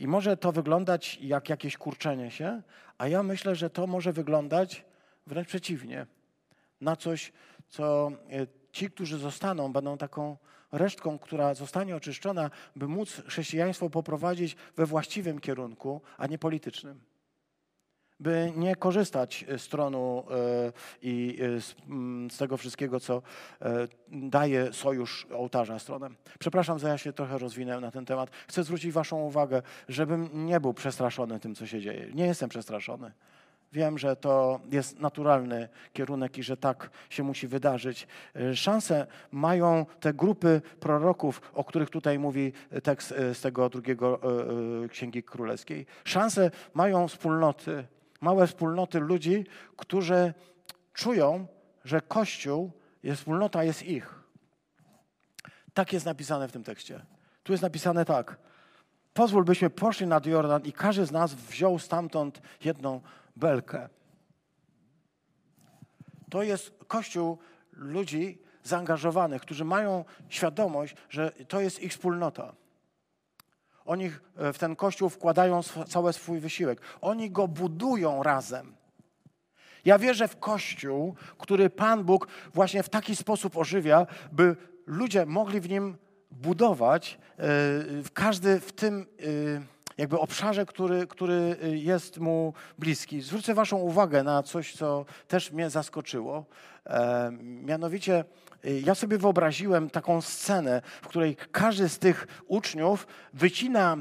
[0.02, 2.62] I może to wyglądać jak jakieś kurczenie się,
[2.98, 4.86] a ja myślę, że to może wyglądać
[5.28, 6.08] wręcz przeciwnie.
[6.82, 7.34] Na coś,
[7.70, 10.38] co e, ci, którzy zostaną, będą taką
[10.72, 17.11] resztką, która zostanie oczyszczona, by móc chrześcijaństwo poprowadzić we właściwym kierunku, a nie politycznym
[18.22, 23.22] by nie korzystać z tronu e, i e, mm, z tego wszystkiego, co
[23.62, 26.16] e, daje sojusz ołtarza stronem.
[26.40, 28.30] Przepraszam, że ja się trochę rozwinę na ten temat.
[28.48, 32.08] Chcę zwrócić Waszą uwagę, żebym nie był przestraszony tym, co się dzieje.
[32.14, 33.12] Nie jestem przestraszony.
[33.74, 38.08] Wiem, że to jest naturalny kierunek i że tak się musi wydarzyć.
[38.54, 42.54] Szanse mają te grupy proroków, o których tutaj mówi
[42.84, 44.20] tekst z tego drugiego
[44.90, 45.86] Księgi Królewskiej.
[46.04, 47.86] Szanse mają wspólnoty,
[48.22, 49.46] małe wspólnoty ludzi,
[49.78, 50.34] którzy
[50.94, 51.48] czują,
[51.86, 52.72] że Kościół,
[53.04, 54.24] jest wspólnota jest ich.
[55.74, 57.06] Tak jest napisane w tym tekście.
[57.44, 58.38] Tu jest napisane tak.
[59.14, 63.02] Pozwól, byśmy poszli nad Jordan i każdy z nas wziął stamtąd jedną
[63.36, 63.90] belkę.
[66.30, 67.38] To jest Kościół
[67.72, 72.54] ludzi zaangażowanych, którzy mają świadomość, że to jest ich wspólnota.
[73.92, 76.82] Oni e, w ten kościół wkładają cały swój wysiłek.
[77.02, 78.76] Oni go budują razem.
[79.86, 85.62] Ja wierzę w kościół, który Pan Bóg właśnie w taki sposób ożywia, by ludzie mogli
[85.62, 85.98] w nim
[86.32, 87.44] budować, e,
[88.14, 93.22] każdy w tym e, jakby obszarze, który, który jest mu bliski.
[93.22, 96.46] Zwrócę Waszą uwagę na coś, co też mnie zaskoczyło.
[97.42, 98.24] Mianowicie
[98.66, 103.98] Y, ja sobie wyobraziłem taką scenę, w której każdy z tych uczniów wycina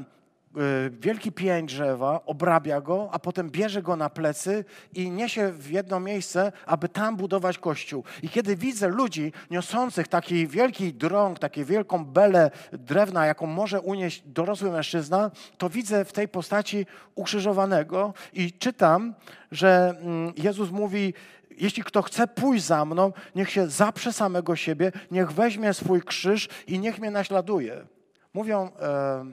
[0.91, 5.99] wielki pień drzewa, obrabia go, a potem bierze go na plecy i niesie w jedno
[5.99, 8.03] miejsce, aby tam budować kościół.
[8.23, 14.23] I kiedy widzę ludzi niosących taki wielki drąg, taką wielką belę drewna, jaką może unieść
[14.25, 16.85] dorosły mężczyzna, to widzę w tej postaci
[17.15, 19.13] ukrzyżowanego i czytam,
[19.51, 21.13] że mm, Jezus mówi,
[21.57, 26.49] jeśli kto chce pójść za mną, niech się zaprze samego siebie, niech weźmie swój krzyż
[26.67, 27.85] i niech mnie naśladuje.
[28.33, 29.25] Mówią e,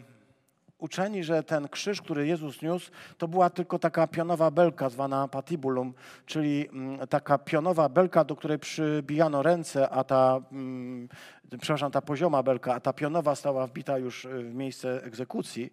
[0.78, 5.94] uczeni, że ten krzyż, który Jezus niósł, to była tylko taka pionowa belka zwana patibulum,
[6.26, 11.08] czyli mm, taka pionowa belka, do której przybijano ręce, a ta, mm,
[11.60, 15.72] przepraszam, ta pozioma belka, a ta pionowa stała wbita już w miejsce egzekucji.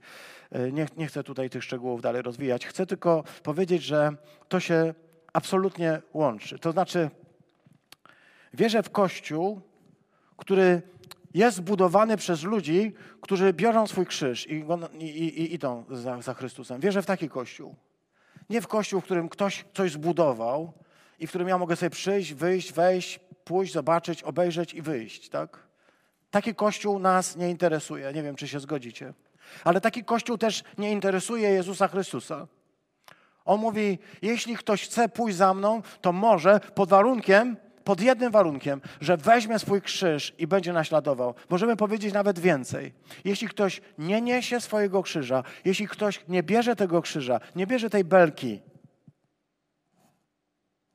[0.52, 2.66] E, nie, nie chcę tutaj tych szczegółów dalej rozwijać.
[2.66, 4.12] Chcę tylko powiedzieć, że
[4.50, 4.94] to się
[5.34, 6.60] absolutnie łączy.
[6.60, 7.10] To znaczy,
[8.54, 9.62] wierzę w Kościół,
[10.38, 10.82] który
[11.36, 14.66] jest zbudowany przez ludzi, którzy biorą swój krzyż i,
[15.00, 16.82] i, i idą za, za Chrystusem.
[16.82, 17.76] Wierzę w taki Kościół.
[18.50, 20.74] Nie w Kościół, w którym ktoś coś zbudował
[21.20, 25.60] i w którym ja mogę sobie przyjść, wyjść, wejść, pójść, zobaczyć, obejrzeć i wyjść, tak?
[26.32, 28.14] Taki Kościół nas nie interesuje.
[28.14, 29.14] Nie wiem, czy się zgodzicie.
[29.64, 32.48] Ale taki Kościół też nie interesuje Jezusa Chrystusa.
[33.46, 38.82] On mówi, jeśli ktoś chce pójść za mną, to może pod warunkiem, pod jednym warunkiem,
[39.02, 41.34] że weźmie swój krzyż i będzie naśladował.
[41.50, 42.94] Możemy powiedzieć nawet więcej.
[43.26, 48.04] Jeśli ktoś nie niesie swojego krzyża, jeśli ktoś nie bierze tego krzyża, nie bierze tej
[48.04, 48.62] belki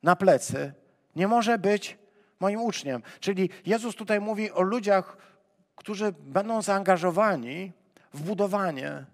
[0.02, 0.72] na plecy,
[1.16, 1.98] nie może być
[2.40, 3.02] moim uczniem.
[3.20, 5.16] Czyli Jezus tutaj mówi o ludziach,
[5.76, 7.72] którzy będą zaangażowani
[8.14, 9.04] w budowanie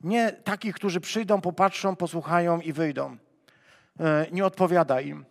[0.00, 3.16] nie takich, którzy przyjdą, popatrzą, posłuchają i wyjdą.
[4.00, 5.24] E, nie odpowiada im.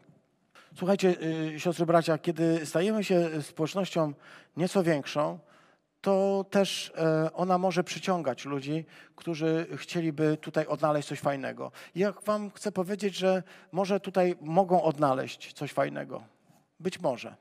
[0.77, 1.15] Słuchajcie,
[1.55, 4.13] e, siostry, bracia, kiedy stajemy się społecznością
[4.57, 5.39] nieco większą,
[6.01, 8.85] to też e, ona może przyciągać ludzi,
[9.15, 11.71] którzy chcieliby tutaj odnaleźć coś fajnego.
[11.95, 16.23] Jak wam chcę powiedzieć, że może tutaj mogą odnaleźć coś fajnego.
[16.79, 17.35] Być może.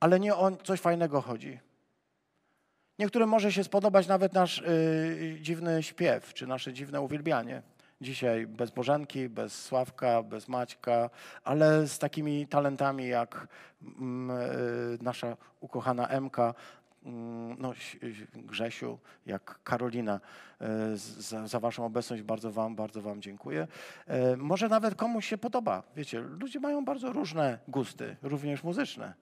[0.00, 1.58] Ale nie o coś fajnego chodzi.
[2.98, 7.62] Niektórym może się spodobać nawet nasz y, dziwny śpiew, czy nasze dziwne uwielbianie.
[8.02, 11.10] Dzisiaj bez Bożenki, bez Sławka, bez Maćka,
[11.44, 13.48] ale z takimi talentami jak
[13.82, 16.54] mm, y, nasza ukochana Emka,
[17.04, 17.72] mm, no,
[18.34, 20.20] Grzesiu, jak Karolina.
[20.92, 23.68] Y, za, za, Waszą obecność bardzo Wam, bardzo Wam dziękuję.
[24.32, 25.82] Y, może nawet komuś się podoba.
[25.96, 29.14] Wiecie, ludzie mają bardzo różne gusty, również muzyczne.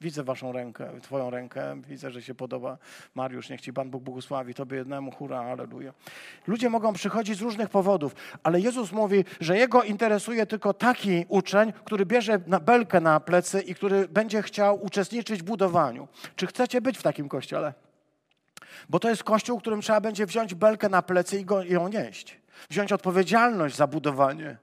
[0.00, 2.78] Widzę waszą rękę, twoją rękę, widzę, że się podoba.
[3.14, 5.92] Mariusz, niech ci Pan Bóg błogosławi, tobie jednemu, hura, aleluja.
[6.46, 11.72] Ludzie mogą przychodzić z różnych powodów, ale Jezus mówi, że Jego interesuje tylko taki uczeń,
[11.84, 16.08] który bierze na belkę na plecy i który będzie chciał uczestniczyć w budowaniu.
[16.36, 17.74] Czy chcecie być w takim kościele?
[18.88, 21.88] Bo to jest kościół, którym trzeba będzie wziąć belkę na plecy i, go, i ją
[21.88, 22.40] nieść.
[22.70, 24.56] Wziąć odpowiedzialność za budowanie.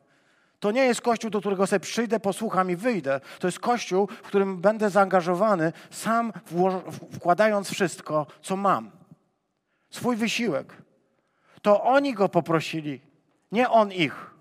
[0.60, 3.20] To nie jest kościół, do którego sobie przyjdę, posłucham i wyjdę.
[3.39, 6.34] To jest kościół, w którym będę zaangażowany, sam
[7.12, 8.91] wkładając wszystko, co mam.
[9.89, 10.74] Swój wysiłek.
[11.62, 13.02] To oni go poprosili,
[13.52, 14.36] nie on ich.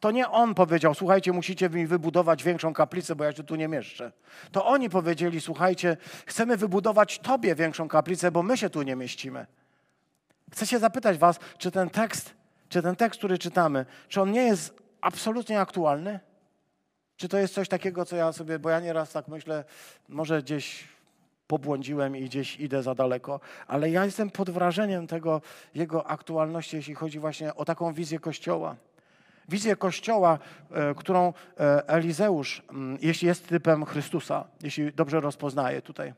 [0.00, 3.68] To nie on powiedział, słuchajcie, musicie mi wybudować większą kaplicę, bo ja się tu nie
[3.68, 4.12] mieszczę.
[4.52, 9.46] To oni powiedzieli, słuchajcie, chcemy wybudować tobie większą kaplicę, bo my się tu nie mieścimy.
[10.52, 12.34] Chcę się zapytać was, czy ten tekst,
[12.68, 16.20] czy ten tekst, który czytamy, czy on nie jest absolutnie aktualny?
[17.16, 19.64] Czy to jest coś takiego, co ja sobie, bo ja nieraz tak myślę,
[20.08, 20.88] może gdzieś
[21.46, 25.40] pobłądziłem i gdzieś idę za daleko, ale ja jestem pod wrażeniem tego
[25.74, 28.76] jego aktualności, jeśli chodzi właśnie o taką wizję Kościoła.
[29.48, 30.38] Wizję Kościoła,
[30.70, 32.62] e, którą e, Elizeusz,
[33.00, 36.14] jeśli jest typem Chrystusa, jeśli dobrze rozpoznaje tutaj,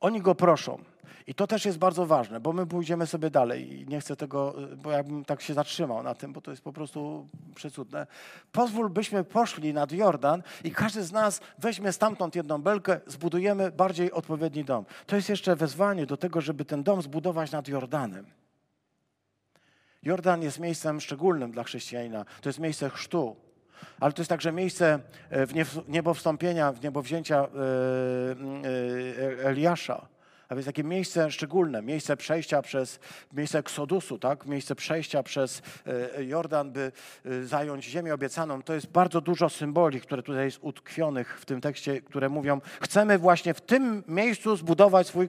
[0.00, 0.93] oni go proszą.
[1.26, 4.54] I to też jest bardzo ważne, bo my pójdziemy sobie dalej i nie chcę tego,
[4.76, 8.06] bo ja bym tak się zatrzymał na tym, bo to jest po prostu przecudne.
[8.52, 14.12] Pozwól, byśmy poszli nad Jordan i każdy z nas weźmie stamtąd jedną belkę, zbudujemy bardziej
[14.12, 14.84] odpowiedni dom.
[15.06, 18.26] To jest jeszcze wezwanie do tego, żeby ten dom zbudować nad Jordanem.
[20.02, 22.24] Jordan jest miejscem szczególnym dla chrześcijanina.
[22.40, 23.36] To jest miejsce chrztu,
[24.00, 24.98] ale to jest także miejsce
[25.30, 30.06] e, w niebo wstąpienia, w niebo wzięcia e, e, Eliasza.
[30.48, 33.00] A więc takie miejsce szczególne, miejsce przejścia przez,
[33.32, 34.46] miejsce eksodusu, tak?
[34.46, 35.62] miejsce przejścia przez
[36.18, 36.92] Jordan, by
[37.42, 38.62] zająć ziemię obiecaną.
[38.62, 43.18] To jest bardzo dużo symboli, które tutaj jest utkwionych w tym tekście, które mówią, chcemy
[43.18, 45.28] właśnie w tym miejscu zbudować swój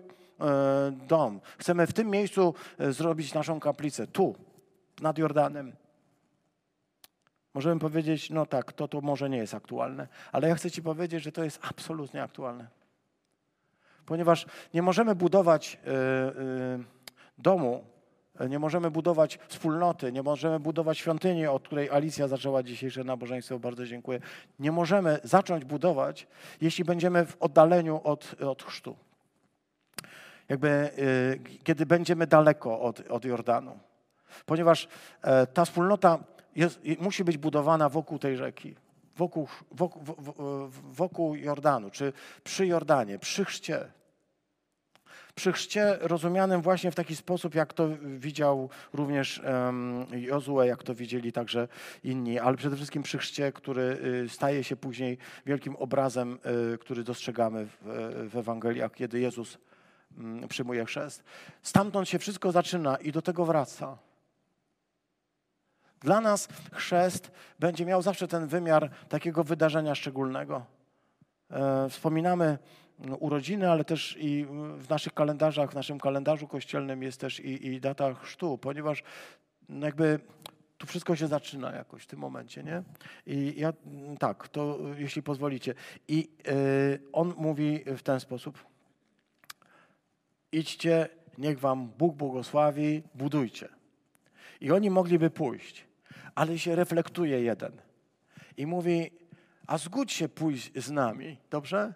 [1.07, 1.41] dom.
[1.57, 2.53] Chcemy w tym miejscu
[2.89, 4.35] zrobić naszą kaplicę, tu,
[5.01, 5.75] nad Jordanem.
[7.53, 11.23] Możemy powiedzieć, no tak, to, to może nie jest aktualne, ale ja chcę Ci powiedzieć,
[11.23, 12.67] że to jest absolutnie aktualne.
[14.05, 16.83] Ponieważ nie możemy budować y, y,
[17.37, 17.83] domu,
[18.49, 23.85] nie możemy budować wspólnoty, nie możemy budować świątyni, od której Alicja zaczęła dzisiejsze nabożeństwo, bardzo
[23.85, 24.19] dziękuję.
[24.59, 26.27] Nie możemy zacząć budować,
[26.61, 28.95] jeśli będziemy w oddaleniu od, od chrztu.
[30.49, 30.89] Jakby,
[31.63, 33.79] kiedy będziemy daleko od, od Jordanu.
[34.45, 34.87] Ponieważ
[35.21, 36.19] e, ta wspólnota
[36.55, 38.75] jest, musi być budowana wokół tej rzeki,
[39.15, 40.03] wokół, wokół,
[40.83, 43.91] wokół Jordanu, czy przy Jordanie, przy chrzcie.
[45.35, 49.41] Przy chrzcie rozumianym właśnie w taki sposób, jak to widział również
[50.11, 51.67] Jozue, jak to widzieli także
[52.03, 56.39] inni, ale przede wszystkim przy chrzcie, który y, staje się później wielkim obrazem,
[56.73, 57.77] y, który dostrzegamy w,
[58.31, 59.57] w Ewangeliach, kiedy Jezus
[60.17, 61.23] um, przyjmuje chrzest.
[61.61, 63.97] Stamtąd się wszystko zaczyna i do tego wraca.
[66.05, 70.65] Dla nas chrzest będzie miał zawsze ten wymiar takiego wydarzenia szczególnego.
[71.51, 72.57] E, wspominamy
[73.19, 74.45] urodziny, ale też i
[74.77, 79.03] w naszych kalendarzach, w naszym kalendarzu kościelnym jest też i, i data chrztu, ponieważ
[79.69, 80.19] no jakby
[80.77, 82.83] tu wszystko się zaczyna jakoś w tym momencie, nie?
[83.25, 83.73] I ja
[84.19, 85.73] tak, to jeśli pozwolicie.
[86.07, 88.65] I y, on mówi w ten sposób.
[90.51, 93.69] Idźcie, niech wam Bóg błogosławi, budujcie.
[94.61, 95.85] I oni mogliby pójść,
[96.35, 97.81] ale się reflektuje jeden.
[98.57, 99.11] I mówi,
[99.67, 101.93] a zgódź się pójść z nami, dobrze?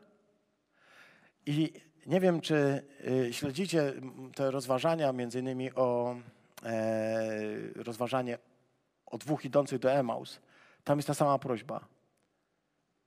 [1.45, 1.73] I
[2.06, 3.93] nie wiem, czy y, śledzicie
[4.36, 6.15] te rozważania, między innymi o
[6.63, 7.43] e,
[7.75, 8.38] rozważanie
[9.06, 10.39] o dwóch idących do Emaus.
[10.84, 11.88] Tam jest ta sama prośba.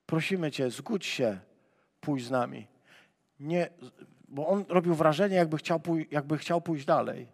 [0.06, 1.38] Prosimy Cię, zgódź się,
[2.00, 2.66] pójść z nami.
[3.40, 3.68] Nie,
[4.28, 7.28] bo on robił wrażenie, jakby chciał, jakby chciał pójść dalej.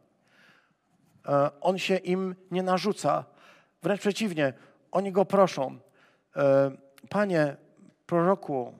[1.28, 3.24] E, on się im nie narzuca.
[3.82, 4.52] Wręcz przeciwnie,
[4.90, 5.78] oni go proszą.
[6.36, 6.70] E,
[7.08, 7.56] Panie,
[8.06, 8.74] proroku,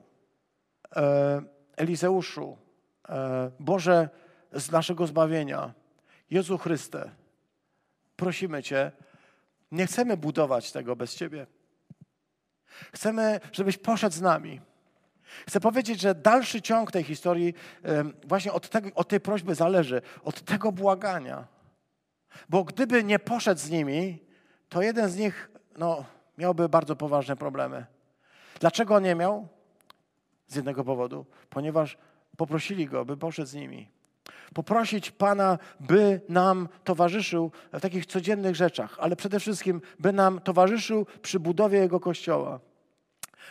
[0.95, 1.41] e,
[1.77, 2.57] Elizeuszu,
[3.09, 4.09] e, Boże
[4.53, 5.73] z naszego zbawienia,
[6.29, 7.11] Jezu Chryste,
[8.15, 8.91] prosimy Cię,
[9.71, 11.47] nie chcemy budować tego bez Ciebie.
[12.93, 14.61] Chcemy, żebyś poszedł z nami.
[15.47, 17.53] Chcę powiedzieć, że dalszy ciąg tej historii
[18.23, 21.47] właśnie od, tego, od tej prośby zależy, od tego błagania.
[22.49, 24.28] Bo gdyby nie poszedł z nimi,
[24.69, 26.05] to jeden z nich no,
[26.37, 27.85] miałby bardzo poważne problemy.
[28.59, 29.47] Dlaczego nie miał?
[30.49, 31.97] z jednego powodu, ponieważ
[32.37, 33.89] poprosili go, by poszedł z nimi.
[34.53, 41.05] Poprosić Pana, by nam towarzyszył w takich codziennych rzeczach, ale przede wszystkim, by nam towarzyszył
[41.21, 42.59] przy budowie Jego Kościoła.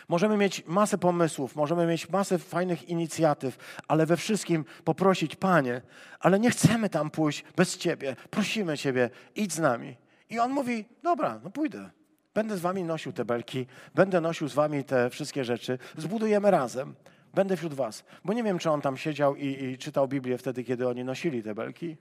[0.07, 5.81] Możemy mieć masę pomysłów, możemy mieć masę fajnych inicjatyw, ale we wszystkim poprosić, Panie,
[6.19, 8.15] ale nie chcemy tam pójść bez Ciebie.
[8.29, 9.95] Prosimy Ciebie, idź z nami.
[10.29, 11.89] I on mówi, dobra, no pójdę.
[12.33, 13.65] Będę z wami nosił te belki,
[13.95, 16.95] będę nosił z wami te wszystkie rzeczy, zbudujemy razem.
[17.33, 18.03] Będę wśród was.
[18.25, 21.43] Bo nie wiem, czy on tam siedział i, i czytał Biblię wtedy, kiedy oni nosili
[21.43, 21.97] te belki.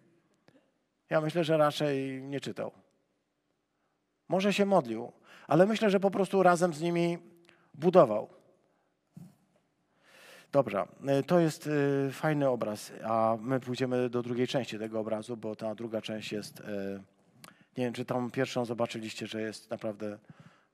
[1.10, 2.72] Ja myślę, że raczej nie czytał.
[4.28, 5.12] Może się modlił,
[5.46, 7.18] ale myślę, że po prostu razem z nimi
[7.74, 8.28] budował.
[10.52, 10.86] Dobrze,
[11.26, 15.74] to jest y, fajny obraz, a my pójdziemy do drugiej części tego obrazu, bo ta
[15.74, 16.64] druga część jest y,
[17.78, 20.18] nie wiem, czy tam pierwszą zobaczyliście, że jest naprawdę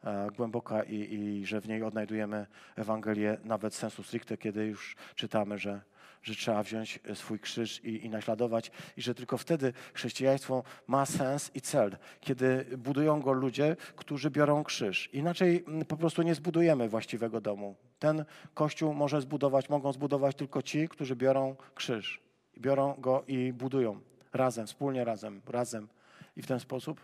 [0.05, 5.59] e, głęboka i, i że w niej odnajdujemy Ewangelię nawet sensu stricte, kiedy już czytamy,
[5.59, 5.81] że,
[6.23, 11.51] że trzeba wziąć swój krzyż i, i naśladować i że tylko wtedy chrześcijaństwo ma sens
[11.55, 15.11] i cel, kiedy budują go ludzie, którzy biorą krzyż.
[15.13, 17.75] Inaczej mm, po prostu nie zbudujemy właściwego domu.
[17.99, 22.21] Ten kościół może zbudować, mogą zbudować tylko ci, którzy biorą krzyż.
[22.59, 24.01] Biorą go i budują
[24.33, 25.89] razem, wspólnie razem, razem
[26.37, 27.01] i w ten sposób.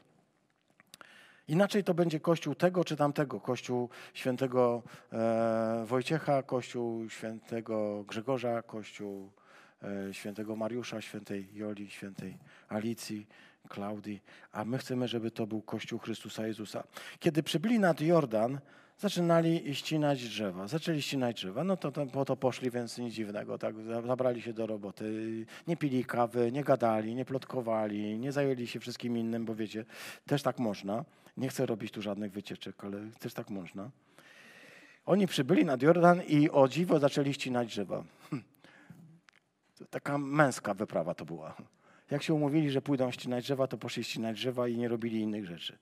[1.48, 9.30] Inaczej to będzie kościół tego czy tamtego, kościół świętego e, Wojciecha, kościół świętego Grzegorza, kościół
[9.82, 12.38] e, świętego Mariusza, świętej Joli, świętej
[12.68, 13.26] Alicji,
[13.68, 16.84] Klaudii, a my chcemy, żeby to był kościół Chrystusa Jezusa.
[17.18, 18.60] Kiedy przybyli nad Jordan,
[19.00, 20.68] zaczynali ścinać drzewa.
[20.68, 23.74] Zaczęli ścinać drzewa, no to, to po to poszli, więc nic dziwnego, tak,
[24.06, 25.46] zabrali się do roboty.
[25.66, 29.84] Nie pili kawy, nie gadali, nie plotkowali, nie zajęli się wszystkim innym, bo wiecie,
[30.26, 31.04] też tak można.
[31.36, 33.90] Nie chcę robić tu żadnych wycieczek, ale też tak można.
[35.06, 38.04] Oni przybyli nad Jordan i o dziwo zaczęli ścinać drzewa.
[38.30, 38.42] Hm.
[39.90, 41.56] Taka męska wyprawa to była.
[42.10, 45.46] Jak się umówili, że pójdą ścinać drzewa, to poszli ścinać drzewa i nie robili innych
[45.46, 45.78] rzeczy.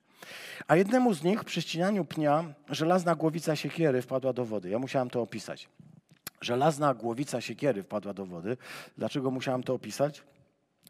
[0.68, 4.70] A jednemu z nich przy ścinaniu pnia żelazna głowica siekiery wpadła do wody.
[4.70, 5.68] Ja musiałem to opisać.
[6.40, 8.56] Żelazna głowica siekiery wpadła do wody.
[8.98, 10.22] Dlaczego musiałem to opisać?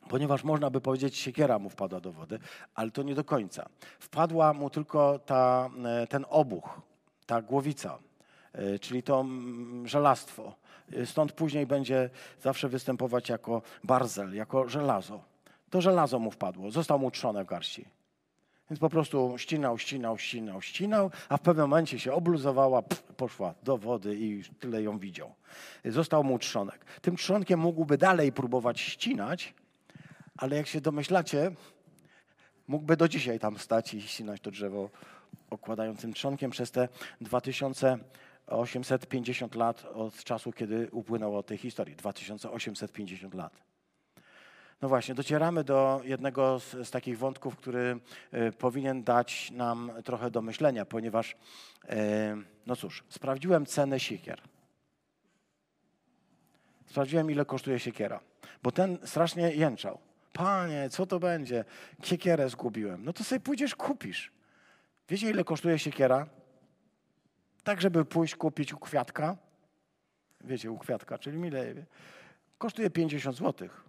[0.09, 2.39] Ponieważ można by powiedzieć, siekiera mu wpadła do wody,
[2.75, 3.69] ale to nie do końca.
[3.99, 6.81] Wpadła mu tylko ta, e, ten obuch,
[7.27, 7.99] ta głowica.
[8.53, 10.55] e, czyli to mm, żelastwo.
[10.93, 12.11] E, Stąd później będzie
[12.43, 15.21] zawsze występować jako barzel, jako żelazo.
[15.71, 17.98] To żelazo mu wpadło, został mu trzone w garści.
[18.71, 23.55] Więc po prostu ścinał, ścinał, ścinał, ścinał, a w pewnym momencie się obluzowała, pff, poszła
[23.63, 25.35] do wody i tyle ją widział.
[25.85, 26.85] Został mu trzonek.
[27.01, 29.55] Tym trzonkiem mógłby dalej próbować ścinać,
[30.37, 31.51] ale jak się domyślacie,
[32.69, 34.91] mógłby do dzisiaj tam stać i ścinać to drzewo
[35.51, 36.89] okładającym trzonkiem przez te
[37.21, 41.97] 2850 lat od czasu, kiedy upłynęło od tej historii.
[41.97, 43.68] 2850 lat.
[44.83, 48.01] No właśnie, docieramy do jednego z, z takich wątków, który
[48.35, 51.97] y, powinien dać nam trochę do myślenia, ponieważ, y,
[52.67, 54.41] no cóż, sprawdziłem cenę siekier.
[56.87, 58.21] Sprawdziłem, ile kosztuje siekiera,
[58.63, 59.99] bo ten strasznie jęczał.
[60.33, 61.65] Panie, co to będzie?
[62.03, 63.05] Siekierę zgubiłem.
[63.05, 64.33] No to sobie pójdziesz, kupisz.
[65.09, 66.27] Wiecie, ile kosztuje siekiera?
[67.65, 69.37] Tak, żeby pójść kupić u kwiatka.
[70.45, 71.75] Wiecie, u kwiatka, czyli mile.
[72.59, 73.88] Kosztuje 50 złotych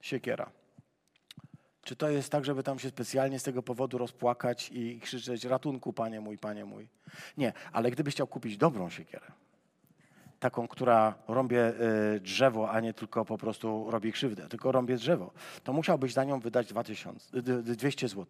[0.00, 0.50] siekiera.
[1.82, 5.92] Czy to jest tak, żeby tam się specjalnie z tego powodu rozpłakać i krzyczeć ratunku,
[5.92, 6.88] panie mój, panie mój?
[7.36, 9.26] Nie, ale gdybyś chciał kupić dobrą siekierę,
[10.40, 11.72] taką, która rąbie
[12.16, 15.30] y, drzewo, a nie tylko po prostu robi krzywdę, tylko rąbie drzewo,
[15.64, 18.26] to musiałbyś za nią wydać 2000, 200 zł.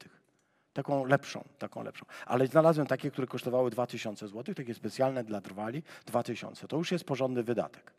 [0.72, 2.06] Taką lepszą, taką lepszą.
[2.26, 6.68] Ale znalazłem takie, które kosztowały 2000 zł, takie specjalne dla drwali, 2000.
[6.68, 7.92] To już jest porządny wydatek.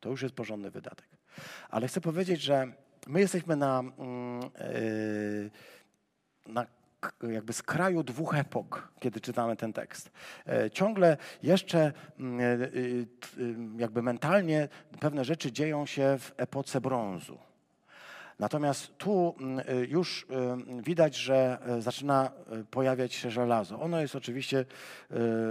[0.00, 1.06] To już jest porządny wydatek.
[1.70, 2.72] Ale chcę powiedzieć, że
[3.06, 3.82] my jesteśmy na,
[4.58, 5.50] yy,
[6.46, 6.66] na
[7.22, 10.10] jakby z kraju dwóch epok, kiedy czytamy ten tekst.
[10.46, 12.66] E, ciągle jeszcze mm, e,
[13.76, 14.68] jakby mentalnie
[15.00, 17.38] pewne rzeczy dzieją się w epoce brązu.
[18.38, 20.26] Natomiast tu mm, już
[20.82, 22.30] widać, że zaczyna
[22.70, 23.80] pojawiać się żelazo.
[23.80, 24.64] Ono jest oczywiście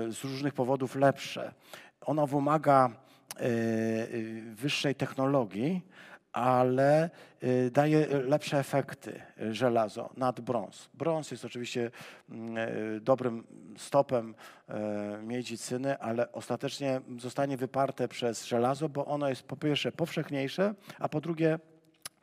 [0.09, 1.53] z różnych powodów lepsze.
[2.01, 2.89] Ono wymaga
[4.55, 5.81] wyższej technologii,
[6.33, 7.09] ale
[7.43, 10.89] y, daje lepsze efekty y, żelazo nad brąz.
[10.93, 11.91] Brąz jest oczywiście
[12.29, 13.43] mm, y, dobrym
[13.77, 14.35] stopem
[15.23, 21.09] miedzi cyny, ale ostatecznie zostanie wyparte przez żelazo, bo ono jest po pierwsze powszechniejsze, a
[21.09, 21.59] po drugie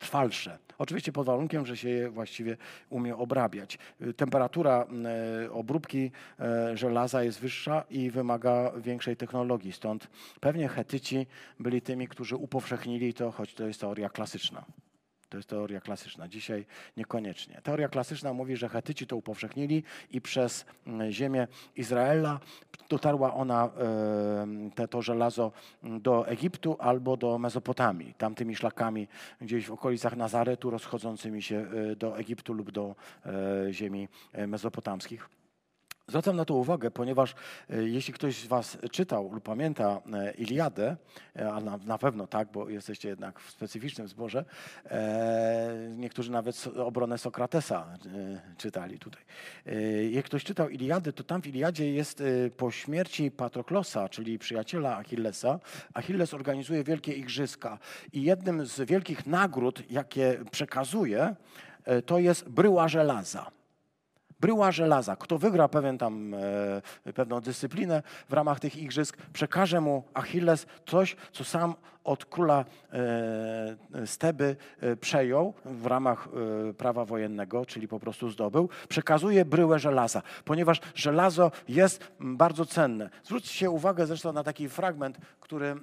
[0.01, 0.59] trwalsze.
[0.79, 2.57] Oczywiście pod warunkiem, że się je właściwie
[2.91, 3.79] umie obrabiać.
[4.17, 4.87] Temperatura
[5.45, 9.73] e, obróbki e, żelaza jest wyższa i wymaga większej technologii.
[9.73, 10.09] Stąd
[10.41, 11.27] pewnie Hetyci
[11.61, 14.65] byli tymi, którzy upowszechnili to, choć to jest teoria klasyczna.
[15.31, 16.29] To jest teoria klasyczna.
[16.29, 16.67] Dzisiaj
[16.97, 17.61] niekoniecznie.
[17.63, 20.65] Teoria klasyczna mówi, że Hetyci to upowszechnili i przez
[21.11, 22.41] ziemię Izraela
[22.89, 23.71] dotarła ona,
[24.75, 25.53] te, to żelazo
[25.83, 29.09] do Egiptu albo do Mezopotamii, tamtymi szlakami
[29.41, 31.57] gdzieś w okolicach Nazaretu rozchodzącymi się
[31.93, 32.95] e, do Egiptu lub do
[33.27, 35.40] e, ziemi e, mezopotamskich.
[36.11, 37.35] Zwracam na to uwagę, ponieważ
[37.71, 40.97] e, jeśli ktoś z Was czytał lub pamięta e, Iliadę,
[41.37, 44.45] e, a na, na pewno tak, bo jesteście jednak w specyficznym zborze,
[45.97, 47.99] niektórzy nawet obronę Sokratesa
[48.57, 49.23] czytali tutaj.
[50.11, 52.23] Jak ktoś czytał Iliadę, to tam w Iliadzie jest
[52.57, 55.61] po śmierci Patroklosa, czyli przyjaciela Achillesa,
[55.95, 57.79] Achilles organizuje wielkie igrzyska
[58.13, 61.35] i jednym z wielkich nagród, jakie przekazuje,
[62.07, 63.60] to jest bryła żelaza
[64.41, 65.17] bryła żelaza.
[65.17, 66.35] Kto wygra pewien tam,
[67.07, 71.75] e, pewną dyscyplinę w ramach tych igrzysk, przekaże mu Achilles coś, co sam
[72.11, 76.29] od króla e, Steby e, przejął w ramach
[76.71, 83.11] e, prawa wojennego, czyli po prostu zdobył, przekazuje bryłę żelaza, ponieważ żelazo jest bardzo cenne.
[83.25, 85.77] Zwróćcie uwagę zresztą na taki fragment, który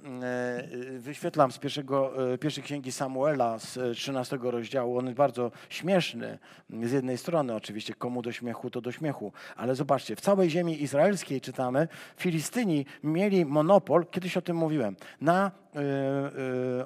[0.97, 4.97] wyświetlam z pierwszego, pierwszej księgi Samuela z 13 rozdziału.
[4.97, 6.39] On jest bardzo śmieszny.
[6.84, 9.32] Z jednej strony oczywiście, komu do śmiechu, to do śmiechu.
[9.55, 15.38] Ale zobaczcie, w całej ziemi izraelskiej czytamy, Filistyni mieli monopol, kiedyś o tym mówiłem, na
[15.38, 15.66] E, e,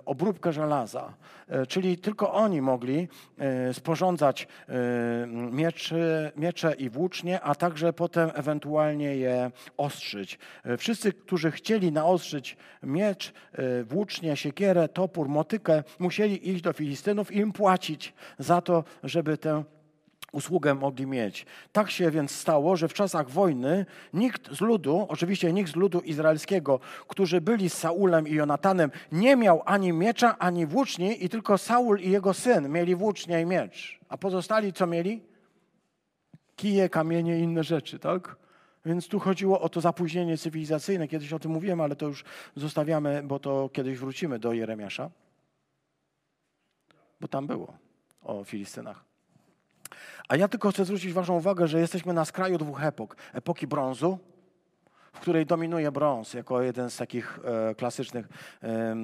[0.06, 1.14] obróbkę żelaza,
[1.48, 3.08] e, czyli tylko oni mogli
[3.74, 4.48] sporządzać
[6.36, 10.40] miecze i włócznie, a także potem ewentualnie je ostrzyć.
[10.78, 13.34] Wszyscy, którzy chcieli naostrzyć miecz,
[13.84, 19.64] włócznie, siekierę, topór, motykę, musieli iść do Filistynów i im płacić za to, żeby tę
[20.32, 21.46] usługę mogli mieć.
[21.72, 26.00] Tak się więc stało, że w czasach wojny nikt z ludu, oczywiście nikt z ludu
[26.00, 31.58] izraelskiego, którzy byli z Saulem i Jonatanem, nie miał ani miecza, ani włóczni i tylko
[31.58, 34.00] Saul i jego syn mieli włócznie i miecz.
[34.10, 35.22] A pozostali co mieli?
[36.56, 38.36] Kije, kamienie i inne rzeczy, tak?
[38.86, 41.08] Więc tu chodziło o to zapóźnienie cywilizacyjne.
[41.08, 42.24] Kiedyś o tym mówiłem, ale to już
[42.56, 45.10] zostawiamy, bo to kiedyś wrócimy do Jeremiasza.
[47.22, 47.74] Bo tam było
[48.22, 49.11] o Filistynach.
[50.28, 53.16] A ja tylko chcę zwrócić Waszą uwagę, że jesteśmy na skraju dwóch epok.
[53.34, 54.20] Epoki brązu,
[55.14, 58.28] w której dominuje brąz jako jeden z takich e, klasycznych
[58.64, 58.96] e,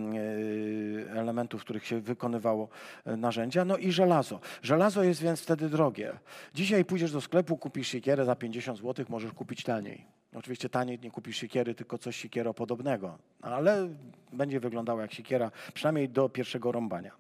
[1.19, 2.69] elementów, w których się wykonywało
[3.05, 3.65] e, narzędzia.
[3.65, 4.39] No i żelazo.
[4.61, 6.13] Żelazo jest więc wtedy drogie.
[6.53, 10.05] Dzisiaj pójdziesz do sklepu, kupisz siekierę za 50 zł, możesz kupić taniej.
[10.35, 13.89] Oczywiście taniej nie kupisz siekiery, tylko coś siekieropodobnego, ale
[14.33, 17.11] będzie wyglądało jak siekiera, przynajmniej do pierwszego rąbania.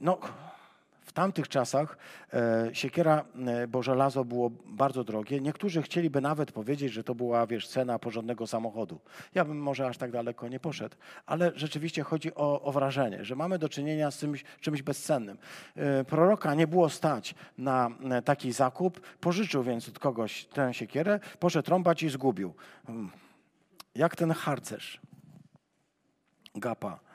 [0.00, 0.18] No,
[1.12, 1.98] w tamtych czasach
[2.32, 5.40] e, siekiera, e, bo żelazo było bardzo drogie.
[5.40, 9.00] Niektórzy chcieliby nawet powiedzieć, że to była, wiesz, cena porządnego samochodu.
[9.34, 10.96] Ja bym może aż tak daleko nie poszedł,
[11.26, 15.38] ale rzeczywiście chodzi o, o wrażenie, że mamy do czynienia z czymś, czymś bezcennym.
[15.76, 17.90] E, proroka nie było stać na
[18.24, 22.54] taki zakup, pożyczył więc od kogoś tę siekierę, poszedł trąbać i zgubił.
[22.86, 23.10] Hmm.
[23.94, 25.00] Jak ten harcerz.
[26.54, 27.11] Gapa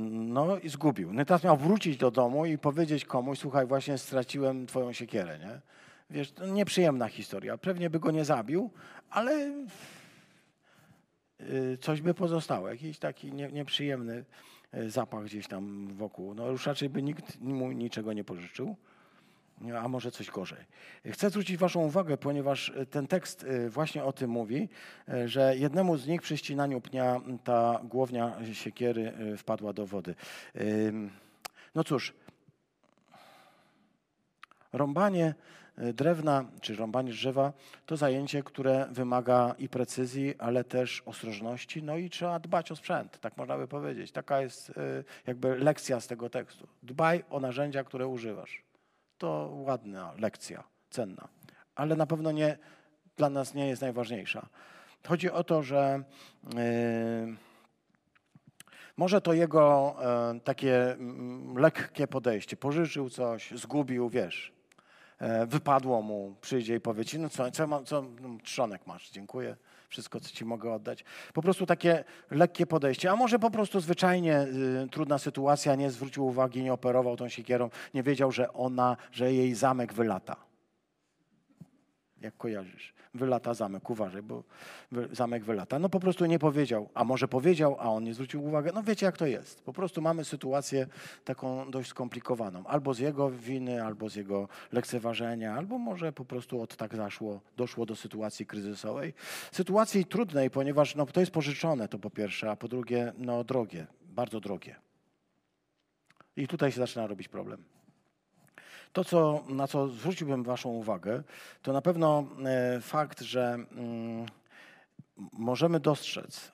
[0.00, 1.12] no i zgubił.
[1.12, 5.38] No i teraz miał wrócić do domu i powiedzieć komuś, słuchaj, właśnie straciłem twoją siekierę,
[5.38, 5.60] nie?
[6.10, 7.58] Wiesz, to nieprzyjemna historia.
[7.58, 8.70] Pewnie by go nie zabił,
[9.10, 9.64] ale
[11.40, 12.68] y, coś by pozostało.
[12.68, 14.24] Jakiś taki nieprzyjemny
[14.74, 16.34] y, zapach gdzieś tam wokół.
[16.34, 18.76] No już raczej by nikt mu niczego nie pożyczył
[19.82, 20.64] a może coś gorzej.
[21.10, 24.68] Chcę zwrócić Waszą uwagę, ponieważ e, ten tekst e, właśnie o tym mówi,
[25.08, 30.14] e, że jednemu z nich przy ścinaniu pnia ta głownia siekiery wpadła do wody.
[31.74, 32.12] No cóż,
[34.72, 35.34] rąbanie
[35.94, 37.52] drewna czy rąbanie drzewa
[37.86, 43.20] to zajęcie, które wymaga i precyzji, ale też ostrożności, no i trzeba dbać o sprzęt,
[43.20, 44.12] tak można by powiedzieć.
[44.12, 44.72] Taka jest
[45.26, 46.68] jakby lekcja z tego tekstu.
[46.82, 48.64] Dbaj o narzędzia, które używasz
[49.18, 51.28] to ładna lekcja, cenna,
[51.74, 52.58] ale na pewno nie,
[53.16, 54.48] dla nas nie jest najważniejsza.
[55.06, 56.02] Chodzi o to, że
[56.54, 57.36] yy,
[58.96, 59.96] może to jego
[60.32, 60.96] yy, takie
[61.54, 64.52] yy, lekkie podejście, pożyczył coś, zgubił, wiesz,
[65.18, 69.56] e, wypadło mu, przyjdzie i powie ci, no co, co, co no, trzonek masz, dziękuję
[69.94, 71.04] wszystko, co ci mogę oddać.
[71.32, 73.10] Po prostu takie lekkie podejście.
[73.10, 74.40] A może po prostu zwyczajnie
[74.84, 79.32] y, trudna sytuacja, nie zwrócił uwagi, nie operował tą siekierą, nie wiedział, że ona, że
[79.32, 80.53] jej zamek wylata.
[82.24, 84.42] Jak kojarzysz wylata zamek, uważaj, bo
[85.12, 85.78] zamek wylata.
[85.78, 88.70] No po prostu nie powiedział, a może powiedział, a on nie zwrócił uwagi.
[88.74, 89.62] No wiecie jak to jest.
[89.62, 90.86] Po prostu mamy sytuację
[91.24, 92.66] taką dość skomplikowaną.
[92.66, 97.40] Albo z jego winy, albo z jego lekceważenia, albo może po prostu od tak zaszło,
[97.56, 99.14] doszło do sytuacji kryzysowej.
[99.52, 103.86] Sytuacji trudnej, ponieważ no, to jest pożyczone to po pierwsze, a po drugie no drogie,
[104.02, 104.76] bardzo drogie.
[106.36, 107.64] I tutaj się zaczyna robić problem.
[108.94, 111.22] To, co, na co zwróciłbym Waszą uwagę,
[111.62, 114.26] to na pewno e, fakt, że mm,
[115.32, 116.52] możemy dostrzec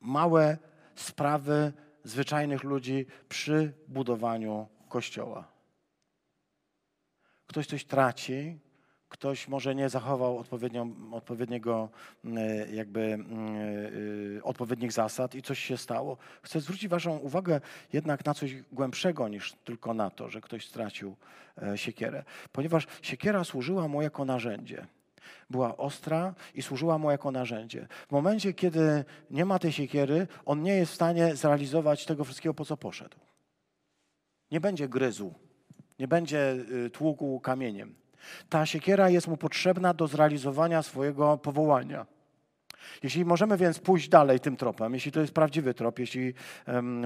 [0.00, 0.58] małe
[0.94, 1.72] sprawy
[2.04, 5.48] zwyczajnych ludzi przy budowaniu kościoła.
[7.46, 8.58] Ktoś coś traci,
[9.10, 10.44] ktoś może nie zachował
[11.12, 11.88] odpowiedniego,
[12.24, 16.16] mm, jakby, mm, y, odpowiednich zasad i coś się stało.
[16.42, 17.60] Chcę zwrócić Waszą uwagę
[17.92, 21.16] jednak na coś głębszego niż tylko na to, że ktoś stracił
[21.62, 24.86] e, siekierę, ponieważ siekiera służyła mu jako narzędzie.
[25.50, 27.88] Była ostra i służyła mu jako narzędzie.
[28.08, 32.54] W momencie, kiedy nie ma tej siekiery, on nie jest w stanie zrealizować tego wszystkiego,
[32.54, 33.16] po co poszedł.
[34.50, 35.34] Nie będzie gryzł,
[35.98, 36.52] nie będzie
[36.86, 38.00] y, tłukł kamieniem
[38.48, 42.06] ta siekiera jest mu potrzebna do zrealizowania swojego powołania.
[43.02, 46.34] Jeśli możemy więc pójść dalej tym tropem, jeśli to jest prawdziwy trop, jeśli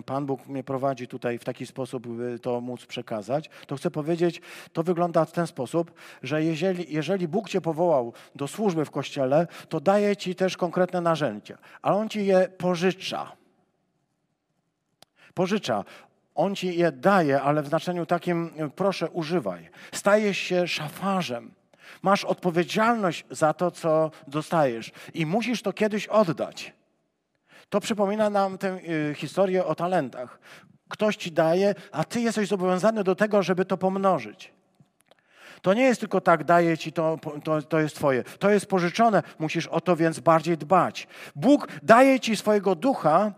[0.06, 4.40] Pan Bóg mnie prowadzi tutaj w taki sposób, by to móc przekazać, to chcę powiedzieć,
[4.72, 5.92] to wygląda w ten sposób,
[6.22, 11.00] że jeżeli, jeżeli Bóg Cię powołał do służby w Kościele, to daje Ci też konkretne
[11.00, 13.32] narzędzia, ale On Ci je pożycza.
[15.34, 15.84] Pożycza.
[16.34, 19.68] On ci je daje, ale w znaczeniu takim, proszę, używaj.
[19.92, 21.54] Stajesz się szafarzem.
[22.02, 26.72] Masz odpowiedzialność za to, co dostajesz i musisz to kiedyś oddać.
[27.68, 28.78] To przypomina nam tę
[29.10, 30.38] y, historię o talentach.
[30.88, 34.52] Ktoś ci daje, a ty jesteś zobowiązany do tego, żeby to pomnożyć.
[35.62, 38.24] To nie jest tylko tak, daje ci to, to, to jest twoje.
[38.24, 41.08] To jest pożyczone, musisz o to więc bardziej dbać.
[41.36, 43.32] Bóg daje ci swojego ducha,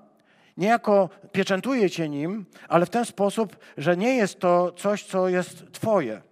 [0.57, 5.73] niejako pieczętuje cię nim, ale w ten sposób, że nie jest to coś, co jest
[5.73, 6.23] twoje.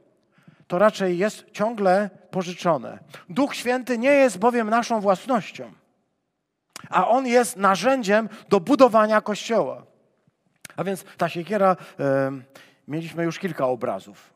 [0.67, 2.99] To raczej jest ciągle pożyczone.
[3.29, 5.73] Duch Święty nie jest bowiem naszą własnością,
[6.91, 9.87] a on jest narzędziem do budowania kościoła.
[10.77, 12.31] A więc ta siekiera, e,
[12.89, 14.34] mieliśmy już kilka obrazów.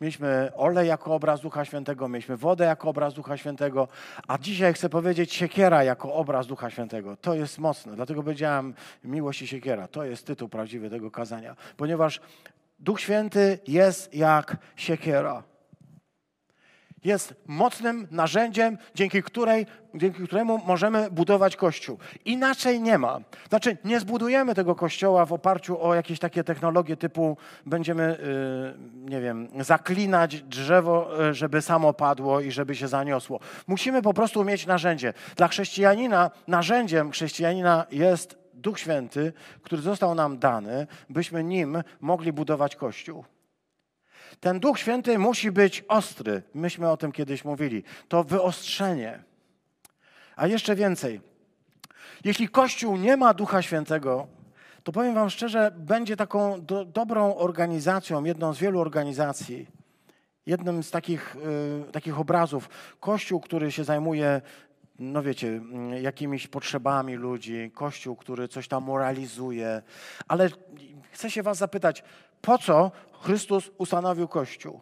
[0.00, 3.88] Mieliśmy olej jako obraz Ducha Świętego, mieliśmy wodę jako obraz Ducha Świętego,
[4.28, 7.16] a dzisiaj chcę powiedzieć siekiera jako obraz Ducha Świętego.
[7.16, 8.74] To jest mocne, dlatego powiedziałem
[9.04, 9.88] miłość i siekiera.
[9.88, 12.20] To jest tytuł prawdziwy tego kazania, ponieważ
[12.78, 15.42] Duch Święty jest jak siekiera.
[17.04, 21.98] Jest mocnym narzędziem, dzięki, której, dzięki któremu możemy budować Kościół.
[22.24, 23.20] Inaczej nie ma.
[23.48, 27.36] Znaczy, nie zbudujemy tego Kościoła w oparciu o jakieś takie technologie typu
[27.66, 28.18] będziemy,
[29.04, 33.40] yy, nie wiem, zaklinać drzewo, y, żeby samo padło i żeby się zaniosło.
[33.66, 35.12] Musimy po prostu mieć narzędzie.
[35.36, 39.32] Dla chrześcijanina narzędziem chrześcijanina jest Duch Święty,
[39.62, 43.24] który został nam dany, byśmy nim mogli budować Kościół.
[44.40, 46.42] Ten Duch Święty musi być ostry.
[46.54, 47.82] Myśmy o tym kiedyś mówili.
[48.08, 49.22] To wyostrzenie.
[50.36, 51.20] A jeszcze więcej.
[52.24, 54.26] Jeśli Kościół nie ma Ducha Świętego,
[54.82, 59.66] to powiem Wam szczerze, będzie taką do, dobrą organizacją, jedną z wielu organizacji.
[60.46, 61.36] Jednym z takich,
[61.88, 62.68] y, takich obrazów.
[63.00, 64.40] Kościół, który się zajmuje
[64.98, 69.82] no wiecie, mm, jakimiś potrzebami ludzi, kościół, który coś tam moralizuje.
[70.28, 70.48] Ale
[71.12, 72.04] chcę się Was zapytać,
[72.40, 72.90] po co
[73.22, 74.80] Chrystus ustanowił Kościół?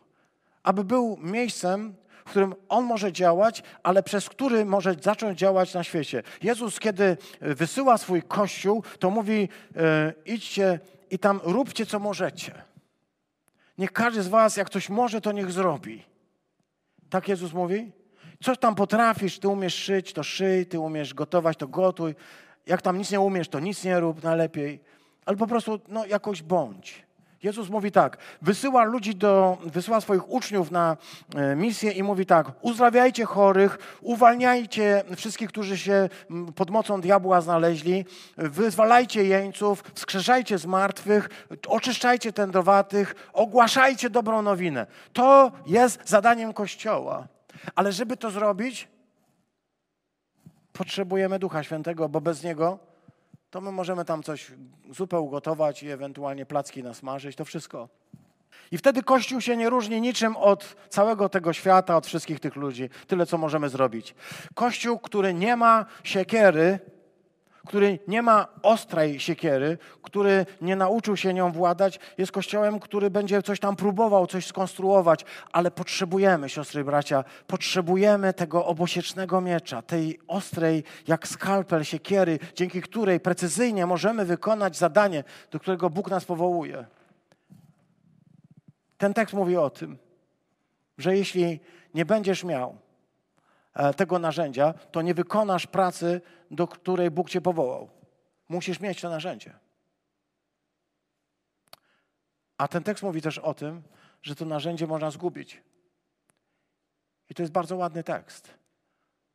[0.62, 1.94] Aby był miejscem,
[2.24, 6.22] w którym On może działać, ale przez który może zacząć działać na świecie.
[6.42, 10.80] Jezus, kiedy wysyła swój Kościół, to mówi: e, idźcie
[11.10, 12.62] i tam róbcie, co możecie.
[13.78, 16.02] Niech każdy z Was, jak coś może, to niech zrobi.
[17.10, 17.92] Tak Jezus mówi?
[18.42, 22.14] Coś tam potrafisz, ty umiesz szyć, to szyj, ty umiesz gotować, to gotuj.
[22.66, 24.80] Jak tam nic nie umiesz, to nic nie rób najlepiej.
[25.24, 27.06] Ale po prostu no, jakoś bądź.
[27.42, 30.96] Jezus mówi tak, wysyła ludzi do, wysyła swoich uczniów na
[31.36, 36.08] e, misję i mówi tak, uzdrawiajcie chorych, uwalniajcie wszystkich, którzy się
[36.54, 38.04] pod mocą diabła znaleźli,
[38.36, 41.28] wyzwalajcie jeńców, wskrzeszajcie zmartwych,
[41.68, 44.86] oczyszczajcie tędrowatych, ogłaszajcie dobrą nowinę.
[45.12, 47.28] To jest zadaniem Kościoła.
[47.74, 48.88] Ale żeby to zrobić,
[50.72, 52.85] potrzebujemy Ducha Świętego, bo bez Niego
[53.56, 54.52] to my możemy tam coś,
[54.90, 57.88] zupę ugotować i ewentualnie placki nasmażyć, to wszystko.
[58.70, 62.90] I wtedy Kościół się nie różni niczym od całego tego świata, od wszystkich tych ludzi.
[63.06, 64.14] Tyle, co możemy zrobić.
[64.54, 66.78] Kościół, który nie ma siekiery,
[67.66, 73.42] który nie ma ostrej siekiery, który nie nauczył się nią władać, jest kościołem, który będzie
[73.42, 80.18] coś tam próbował, coś skonstruować, ale potrzebujemy, siostry i bracia, potrzebujemy tego obosiecznego miecza, tej
[80.28, 86.86] ostrej, jak skalpel siekiery, dzięki której precyzyjnie możemy wykonać zadanie, do którego Bóg nas powołuje.
[88.98, 89.98] Ten tekst mówi o tym,
[90.98, 91.60] że jeśli
[91.94, 92.86] nie będziesz miał
[93.76, 96.20] E, tego narzędzia, to nie wykonasz pracy,
[96.50, 97.90] do której Bóg cię powołał.
[98.48, 99.54] Musisz mieć to narzędzie.
[102.58, 103.82] A ten tekst mówi też o tym,
[104.22, 105.62] że to narzędzie można zgubić.
[107.30, 108.54] I to jest bardzo ładny tekst.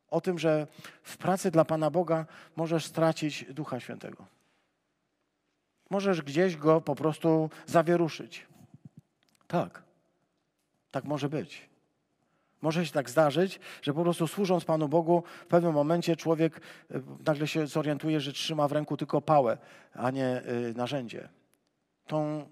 [0.08, 0.66] O tym, że
[1.02, 4.26] w pracy dla Pana Boga możesz stracić Ducha Świętego.
[5.90, 8.46] Możesz gdzieś go po prostu zawieruszyć.
[9.46, 9.82] Tak,
[10.90, 11.71] tak może być.
[12.62, 16.60] Może się tak zdarzyć, że po prostu służąc Panu Bogu, w pewnym momencie człowiek
[16.90, 19.58] e, nagle się zorientuje, że trzyma w ręku tylko pałę,
[19.94, 20.42] a nie e,
[20.76, 21.28] narzędzie.
[22.06, 22.46] Tą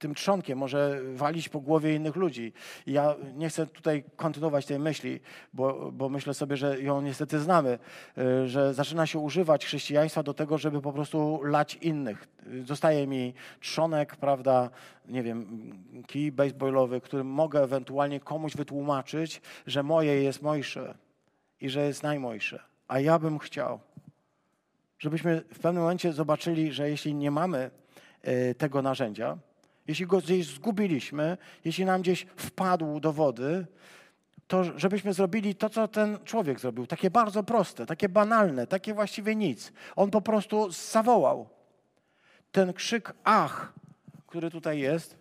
[0.00, 2.52] tym trzonkiem może walić po głowie innych ludzi.
[2.86, 5.20] Ja nie chcę tutaj kontynuować tej myśli,
[5.52, 7.78] bo, bo myślę sobie, że ją niestety znamy,
[8.18, 12.28] e, że zaczyna się używać chrześcijaństwa do tego, żeby po prostu lać innych.
[12.64, 14.70] Zostaje mi trzonek, prawda,
[15.08, 15.46] nie wiem,
[16.06, 20.94] kij baseballowy, którym mogę ewentualnie komuś wytłumaczyć, że moje jest mojsze
[21.60, 22.62] i że jest najmojsze.
[22.88, 23.80] A ja bym chciał,
[24.98, 27.70] żebyśmy w pewnym momencie zobaczyli, że jeśli nie mamy
[28.22, 29.38] e, tego narzędzia,
[29.88, 33.66] jeśli go gdzieś zgubiliśmy, jeśli nam gdzieś wpadł do wody,
[34.46, 36.86] to żebyśmy zrobili to, co ten człowiek zrobił.
[36.86, 39.72] Takie bardzo proste, takie banalne, takie właściwie nic.
[39.96, 41.48] On po prostu zawołał.
[42.52, 43.72] Ten krzyk ach,
[44.26, 45.16] który tutaj jest,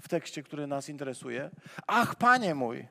[0.00, 1.50] w tekście, który nas interesuje.
[1.86, 2.86] Ach, panie mój!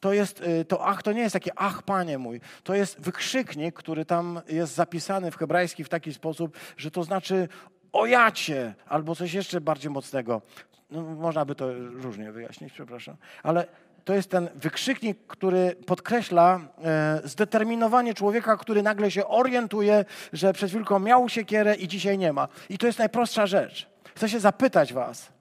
[0.00, 2.40] To jest, y, to ach, to nie jest takie ach, panie mój.
[2.62, 7.48] To jest wykrzyknik, który tam jest zapisany w hebrajski w taki sposób, że to znaczy
[7.92, 10.42] ojacie, albo coś jeszcze bardziej mocnego.
[10.90, 13.16] No, można by to różnie wyjaśnić, przepraszam.
[13.42, 13.66] Ale
[14.04, 20.70] to jest ten wykrzyknik, który podkreśla e, zdeterminowanie człowieka, który nagle się orientuje, że przed
[20.70, 22.48] chwilką miał siekierę i dzisiaj nie ma.
[22.68, 23.86] I to jest najprostsza rzecz.
[24.14, 25.32] Chcę się zapytać was,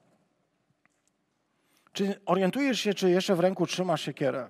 [1.97, 4.49] czy orientujesz się, czy jeszcze w ręku trzymasz siekierę?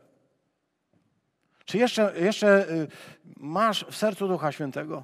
[1.66, 2.88] Czy jeszcze, jeszcze y,
[3.38, 5.04] masz w sercu Ducha Świętego?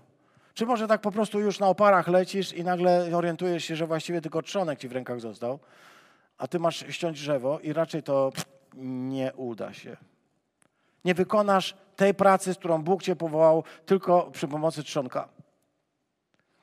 [0.54, 4.22] Czy może tak po prostu już na oparach lecisz i nagle orientujesz się, że właściwie
[4.22, 5.60] tylko trzonek ci w rękach został,
[6.38, 8.32] a ty masz ściąć drzewo i raczej to
[8.76, 9.98] nie uda się.
[11.06, 15.30] Nie wykonasz tej pracy, z którą Bóg cię powołał, tylko przy pomocy trzonka.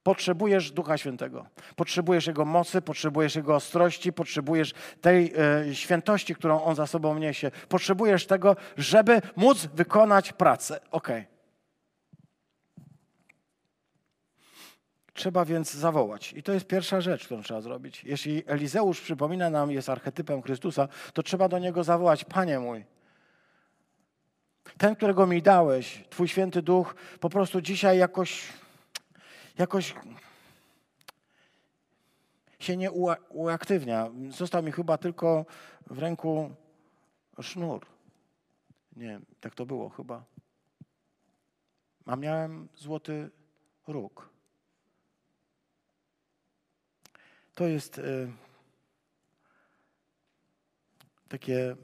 [0.03, 1.47] Potrzebujesz Ducha Świętego.
[1.77, 5.33] Potrzebujesz Jego mocy, potrzebujesz Jego ostrości, potrzebujesz tej
[5.69, 7.51] e, świętości, którą On za sobą niesie.
[7.69, 10.81] Potrzebujesz tego, żeby móc wykonać pracę.
[10.91, 11.25] Okay.
[15.13, 16.33] Trzeba więc zawołać.
[16.33, 18.05] I to jest pierwsza rzecz, którą trzeba zrobić.
[18.05, 22.85] Jeśli Elizeusz przypomina nam, jest archetypem Chrystusa, to trzeba do niego zawołać: Panie mój,
[24.79, 28.43] ten, którego mi dałeś, Twój święty duch, po prostu dzisiaj jakoś,
[29.61, 29.95] jakoś
[32.59, 32.91] się nie
[33.29, 34.11] uaktywnia.
[34.31, 35.47] Został mi chyba tylko
[35.87, 36.55] w ręku
[37.41, 37.87] sznur.
[38.97, 40.25] Nie, tak to było chyba.
[42.07, 43.31] A miałem złoty
[43.87, 44.29] róg.
[47.55, 48.33] To jest y,
[51.29, 51.77] takie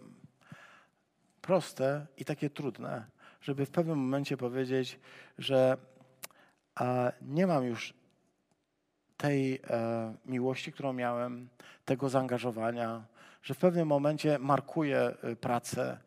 [1.40, 3.06] proste i takie trudne,
[3.40, 4.98] żeby w pewnym momencie powiedzieć,
[5.38, 5.76] że
[7.22, 7.94] nie mam już
[9.16, 11.48] tej e, miłości, którą miałem,
[11.84, 13.04] tego zaangażowania,
[13.42, 15.98] że w pewnym momencie markuję y, pracę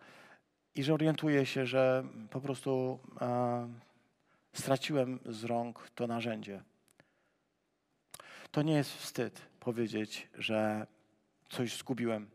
[0.75, 2.99] i że orientuję się, że po prostu
[4.53, 6.63] straciłem z rąk to narzędzie.
[8.51, 10.87] To nie jest wstyd powiedzieć, że
[11.49, 12.29] coś zgubiłem.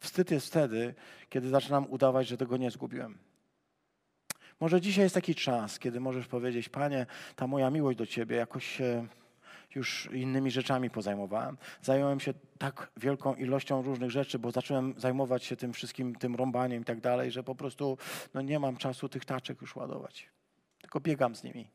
[0.00, 0.94] Wstyd jest wtedy,
[1.28, 3.18] kiedy zaczynam udawać, że tego nie zgubiłem.
[4.60, 8.66] Może dzisiaj jest taki czas, kiedy możesz powiedzieć, Panie, ta moja miłość do Ciebie jakoś
[8.66, 9.06] się
[9.74, 11.56] już innymi rzeczami pozajmowałem.
[11.82, 16.82] Zająłem się tak wielką ilością różnych rzeczy, bo zacząłem zajmować się tym wszystkim, tym rąbaniem
[16.82, 17.98] i tak dalej, że po prostu
[18.34, 20.28] no, nie mam czasu tych taczek już ładować.
[20.80, 21.70] Tylko biegam z nimi.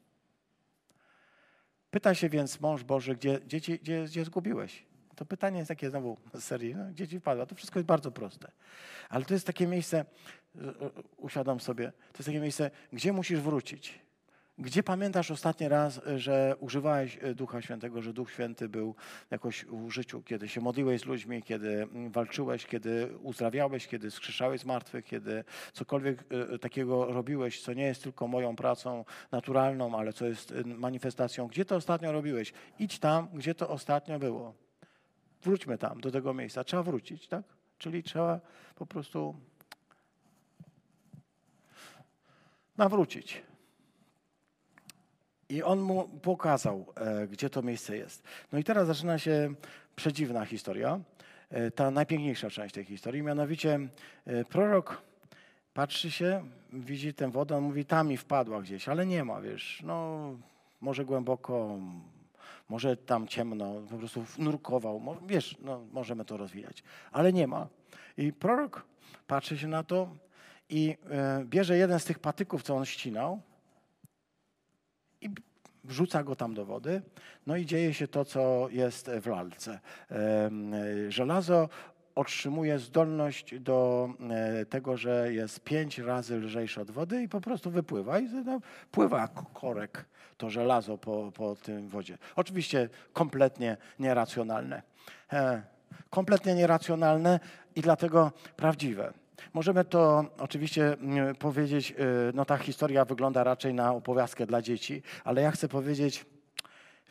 [1.92, 4.89] Pyta się więc mąż Boży, gdzie, gdzie, gdzie, gdzie zgubiłeś?
[5.20, 7.46] To pytanie jest takie znowu z serii, no, gdzie ci wpadła?
[7.46, 8.52] To wszystko jest bardzo proste.
[9.10, 10.06] Ale to jest takie miejsce,
[11.18, 14.00] usiadam sobie, to jest takie miejsce, gdzie musisz wrócić.
[14.58, 18.96] Gdzie pamiętasz ostatni raz, że używałeś e, Ducha Świętego, że Duch Święty był
[19.32, 24.66] jakoś w życiu, kiedy się modliłeś z ludźmi, kiedy walczyłeś, kiedy uzdrawiałeś, kiedy skrzeszałeś z
[25.06, 25.44] kiedy
[25.74, 30.54] cokolwiek e, e, takiego robiłeś, co nie jest tylko moją pracą naturalną, ale co jest
[30.66, 31.48] manifestacją.
[31.48, 32.54] Gdzie to ostatnio robiłeś?
[32.80, 34.69] Idź tam, gdzie to ostatnio było.
[35.44, 36.64] Wróćmy tam, do tego miejsca.
[36.64, 37.44] Trzeba wrócić, tak?
[37.78, 38.40] Czyli trzeba
[38.76, 39.36] po prostu
[42.78, 43.42] nawrócić.
[45.50, 48.24] I on mu pokazał, e, gdzie to miejsce jest.
[48.52, 49.54] No i teraz zaczyna się
[49.96, 51.00] przedziwna historia,
[51.50, 53.24] e, ta najpiękniejsza część tej historii.
[53.24, 53.80] Mianowicie
[54.26, 55.02] e, prorok
[55.74, 59.82] patrzy się, widzi tę wodę, on mówi, tam mi wpadła gdzieś, ale nie ma, wiesz,
[59.86, 60.30] no
[60.82, 61.80] może głęboko,
[62.70, 67.68] może tam ciemno, po prostu nurkował, wiesz, no, możemy to rozwijać, ale nie ma.
[68.18, 68.86] I prorok
[69.28, 70.16] patrzy się na to
[70.70, 70.98] i
[71.46, 73.42] bierze jeden z tych patyków, co on ścinał,
[75.22, 75.30] i
[75.84, 77.02] wrzuca go tam do wody.
[77.48, 79.80] No i dzieje się to, co jest w lalce.
[81.10, 81.70] Żelazo
[82.16, 87.72] otrzymuje zdolność do e, tego, że jest pięć razy lżejsze od wody i po prostu
[87.72, 88.20] wypływa.
[88.20, 88.28] I
[88.92, 90.06] pływa korek,
[90.38, 92.18] to żelazo po, po tym wodzie.
[92.36, 94.82] Oczywiście kompletnie nieracjonalne.
[95.34, 95.62] E,
[96.10, 97.40] kompletnie nieracjonalne
[97.76, 99.14] i dlatego prawdziwe.
[99.54, 101.96] Możemy to oczywiście mm, powiedzieć, y,
[102.34, 106.26] no ta historia wygląda raczej na opowiastkę dla dzieci, ale ja chcę powiedzieć,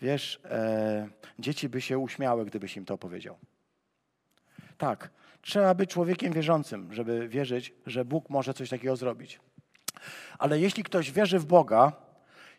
[0.02, 3.36] wiesz, e, dzieci by się uśmiały, gdybyś im to opowiedział.
[4.78, 5.10] Tak,
[5.42, 9.40] trzeba być człowiekiem wierzącym, żeby wierzyć, że Bóg może coś takiego zrobić.
[10.38, 11.92] Ale jeśli ktoś wierzy w Boga,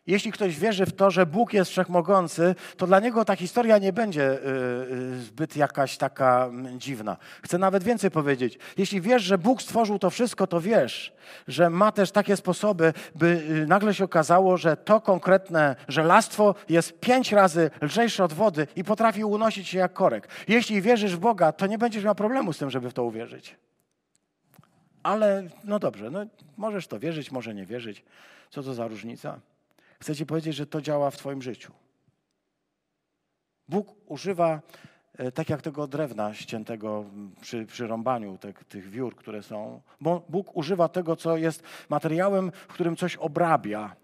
[0.08, 3.94] jeśli ktoś wierzy w to, że Bóg jest wszechmogący, to dla niego ta historia nie
[3.94, 4.38] będzie y,
[5.16, 7.18] y, zbyt jakaś taka mm, dziwna.
[7.44, 8.60] Chcę nawet więcej powiedzieć.
[8.78, 11.14] Jeśli wiesz, że Bóg stworzył to wszystko, to wiesz,
[11.48, 17.00] że ma też takie sposoby, by y, nagle się okazało, że to konkretne żelastwo jest
[17.00, 20.28] pięć razy lżejsze od wody i potrafi unosić się jak korek.
[20.48, 23.56] Jeśli wierzysz w Boga, to nie będziesz miał problemu z tym, żeby w to uwierzyć.
[25.04, 26.26] Ale no dobrze, no
[26.58, 28.04] możesz to wierzyć, może nie wierzyć.
[28.50, 29.40] Co to za różnica?
[30.02, 31.74] Chcę Ci powiedzieć, że to działa w Twoim życiu.
[33.68, 34.62] Bóg używa,
[35.18, 37.06] e, tak jak tego drewna ściętego
[37.42, 42.52] przy, przy rąbaniu tych, tych wiór, które są, bo Bóg używa tego, co jest materiałem,
[42.52, 43.96] w którym coś obrabia,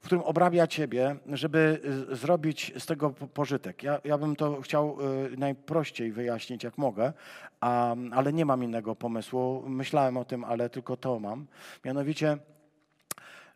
[0.00, 3.82] w którym obrabia Ciebie, żeby e, zrobić z tego pożytek.
[3.82, 4.98] Ja, ja bym to chciał
[5.32, 7.12] e, najprościej wyjaśnić, jak mogę,
[7.60, 9.62] a, ale nie mam innego pomysłu.
[9.66, 11.46] Myślałem o tym, ale tylko to mam.
[11.84, 12.38] Mianowicie,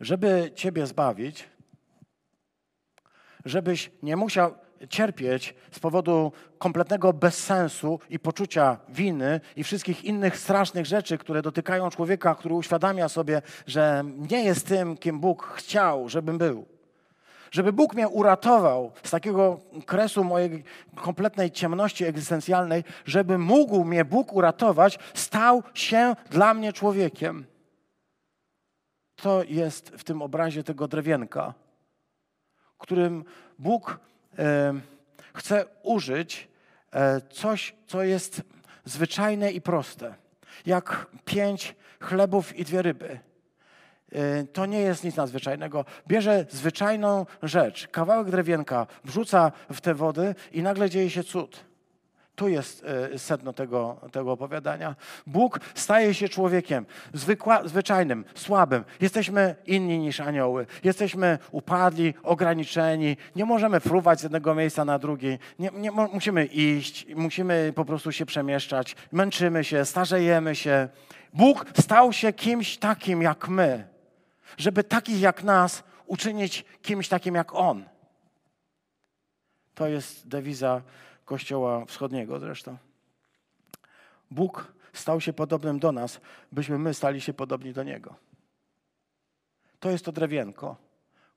[0.01, 1.54] żeby Ciebie zbawić,
[3.45, 4.55] żebyś nie musiał
[4.89, 11.91] cierpieć z powodu kompletnego bezsensu i poczucia winy i wszystkich innych strasznych rzeczy, które dotykają
[11.91, 16.67] człowieka, który uświadamia sobie, że nie jest tym, kim Bóg chciał, żebym był.
[17.51, 20.65] Żeby Bóg mnie uratował z takiego kresu mojej
[20.97, 27.47] kompletnej ciemności egzystencjalnej, żeby mógł mnie Bóg uratować, stał się dla mnie człowiekiem.
[29.17, 31.55] To jest w tym obrazie tego drewienka,
[32.85, 33.25] którym
[33.59, 33.99] Bóg
[34.39, 34.75] e,
[35.35, 36.49] chce użyć
[36.93, 38.43] e, coś, co jest
[38.85, 40.15] zwyczajne i proste,
[40.67, 43.19] jak pięć chlebów i dwie ryby.
[44.13, 45.85] E, to nie jest nic nadzwyczajnego.
[46.09, 51.65] Bierze zwyczajną rzecz, kawałek drewienka, wrzuca w te wody i nagle dzieje się cud.
[52.35, 54.97] Tu jest e, sedno tego, tego opowiadania.
[55.27, 58.85] Bóg staje się człowiekiem zwykła, zwyczajnym, słabym.
[59.01, 60.67] Jesteśmy inni niż anioły.
[60.85, 63.17] Jesteśmy upadli, ograniczeni.
[63.37, 65.39] Nie możemy fruwać z jednego miejsca na drugi.
[65.59, 68.97] Nie, nie, musimy iść, musimy po prostu się przemieszczać.
[69.13, 70.89] Męczymy się, starzejemy się.
[71.35, 73.89] Bóg stał się kimś takim jak my,
[74.57, 77.85] żeby takich jak nas uczynić kimś takim jak On.
[79.75, 80.83] To jest dewiza
[81.25, 82.77] Kościoła Wschodniego zresztą.
[84.31, 86.21] Bóg stał się podobnym do nas,
[86.53, 88.15] byśmy my stali się podobni do Niego.
[89.81, 90.77] To jest to drewienko,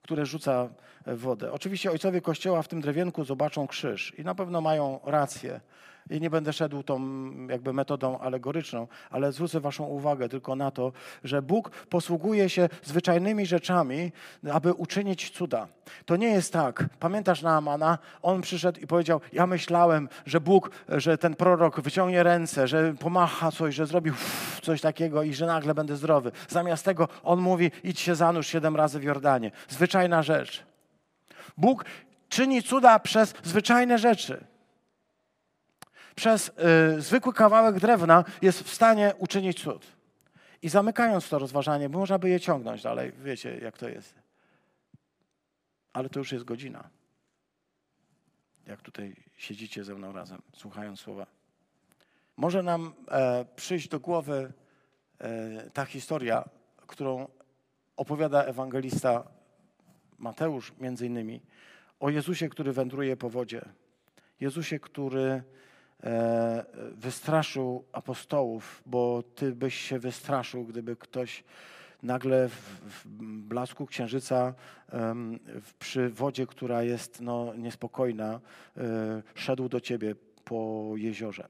[0.02, 0.68] które rzuca
[1.06, 1.52] wodę.
[1.52, 5.60] Oczywiście ojcowie Kościoła w tym drewienku zobaczą krzyż i na pewno mają rację.
[6.10, 7.00] I nie będę szedł tą
[7.48, 10.92] jakby metodą alegoryczną, ale zwrócę waszą uwagę tylko na to,
[11.24, 14.12] że Bóg posługuje się zwyczajnymi rzeczami,
[14.52, 15.68] aby uczynić cuda.
[16.06, 16.84] To nie jest tak.
[17.00, 17.98] Pamiętasz Naamana?
[18.22, 23.52] On przyszedł i powiedział, ja myślałem, że Bóg, że ten prorok wyciągnie ręce, że pomacha
[23.52, 24.10] coś, że zrobi
[24.62, 26.32] coś takiego i że nagle będę zdrowy.
[26.48, 29.50] Zamiast tego on mówi, idź się zanurz siedem razy w Jordanie.
[29.68, 30.62] Zwyczajna rzecz.
[31.56, 31.84] Bóg
[32.28, 34.44] czyni cuda przez zwyczajne rzeczy
[36.18, 36.48] przez
[36.96, 39.86] y, zwykły kawałek drewna jest w stanie uczynić cud.
[40.62, 44.14] I zamykając to rozważanie, można by je ciągnąć dalej, wiecie jak to jest.
[45.92, 46.88] Ale to już jest godzina.
[48.66, 51.26] Jak tutaj siedzicie ze mną razem, słuchając słowa.
[52.36, 54.52] Może nam e, przyjść do głowy
[55.18, 56.48] e, ta historia,
[56.86, 57.28] którą
[57.96, 59.24] opowiada ewangelista
[60.18, 61.40] Mateusz między innymi,
[62.00, 63.62] o Jezusie, który wędruje po wodzie.
[64.40, 65.42] Jezusie, który
[66.92, 71.44] wystraszył apostołów, bo ty byś się wystraszył, gdyby ktoś
[72.02, 73.06] nagle w,
[73.48, 74.54] blasku księżyca
[75.78, 78.40] przy wodzie, która jest no, niespokojna,
[78.76, 81.48] e, szedł do ciebie po jeziorze.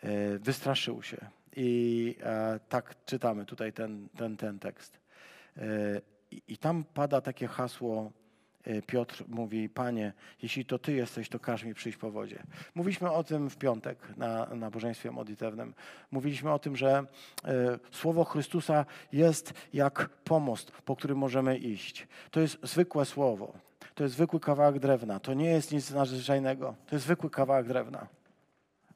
[0.00, 1.16] E, wystraszył się.
[1.56, 2.16] I
[2.68, 5.00] tak czytamy tutaj ten, ten, ten tekst.
[6.48, 8.19] I tam pada takie hasło E,
[8.86, 12.42] Piotr mówi, Panie, jeśli to Ty jesteś, to każ mi przyjść po wodzie.
[12.74, 15.74] Mówiliśmy o tym w piątek na nabożeństwie modlitewnym.
[16.10, 17.04] Mówiliśmy o tym, że
[17.44, 22.08] e, Słowo Chrystusa jest jak pomost, po którym możemy iść.
[22.30, 23.52] To jest zwykłe Słowo.
[23.94, 25.20] To jest zwykły kawałek drewna.
[25.20, 26.74] To nie jest nic nadzwyczajnego.
[26.86, 28.19] To jest zwykły kawałek drewna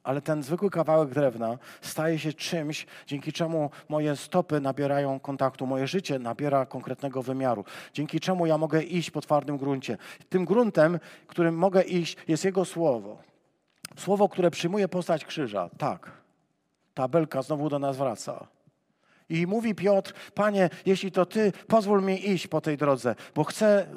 [0.05, 5.87] ale ten zwykły kawałek drewna staje się czymś, dzięki czemu moje stopy nabierają kontaktu, moje
[5.87, 9.97] życie nabiera konkretnego wymiaru, dzięki czemu ja mogę iść po twardym gruncie.
[10.29, 13.17] Tym gruntem, którym mogę iść, jest Jego słowo.
[13.97, 15.69] Słowo, które przyjmuje postać krzyża.
[15.77, 16.11] Tak,
[16.93, 18.54] tabelka znowu do nas wraca.
[19.29, 23.87] I mówi Piotr, Panie, jeśli to Ty, pozwól mi iść po tej drodze, bo chcę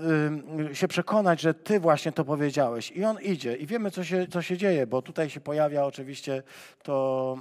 [0.71, 2.91] y, się przekonać, że Ty właśnie to powiedziałeś.
[2.91, 6.43] I on idzie i wiemy, co się, co się dzieje, bo tutaj się pojawia oczywiście
[6.83, 7.39] to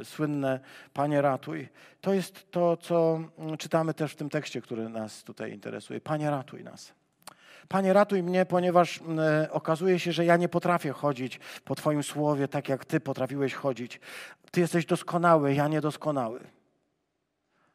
[0.00, 0.60] y, słynne
[0.92, 1.68] Panie ratuj.
[2.00, 3.20] To jest to, co
[3.58, 6.00] czytamy też w tym tekście, który nas tutaj interesuje.
[6.00, 6.92] Panie ratuj nas.
[7.68, 8.96] Panie, ratuj mnie, ponieważ
[9.44, 13.54] y, okazuje się, że ja nie potrafię chodzić po Twoim słowie tak, jak Ty potrafiłeś
[13.54, 14.00] chodzić.
[14.50, 16.40] Ty jesteś doskonały, ja niedoskonały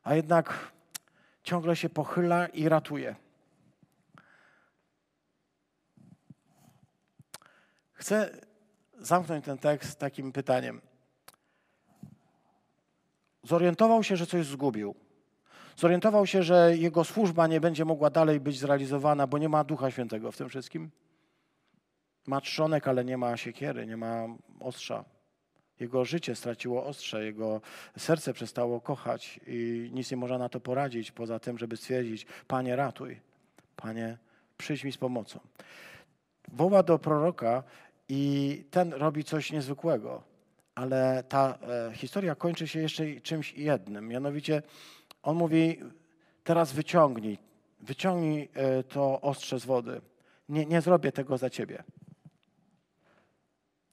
[0.10, 0.72] a jednak
[1.44, 3.16] ciągle się pochyla i ratuje.
[7.94, 8.40] Chcę
[9.00, 10.82] zamknąć ten tekst takim pytaniem.
[13.44, 14.96] Zorientował się, że coś zgubił.
[15.78, 19.92] Zorientował się, że jego służba nie będzie mogła dalej być zrealizowana, bo nie ma Ducha
[19.92, 20.92] Świętego w tym wszystkim.
[22.28, 24.28] Ma trzonek, ale nie ma siekiery, nie ma
[24.60, 25.06] ostrza.
[25.80, 27.62] Jego życie straciło ostrze, jego
[27.98, 32.76] serce przestało kochać i nic nie można na to poradzić, poza tym, żeby stwierdzić: Panie,
[32.76, 33.20] ratuj,
[33.76, 34.18] Panie,
[34.58, 35.40] przyjdź mi z pomocą.
[36.48, 37.64] Woła do proroka
[38.10, 40.24] i ten robi coś niezwykłego,
[40.76, 44.08] ale ta e, historia kończy się jeszcze czymś jednym.
[44.08, 44.62] Mianowicie
[45.24, 45.80] on mówi:
[46.44, 47.38] Teraz wyciągnij,
[47.80, 50.02] wyciągnij e, to ostrze z wody.
[50.50, 51.84] Nie, nie zrobię tego za ciebie.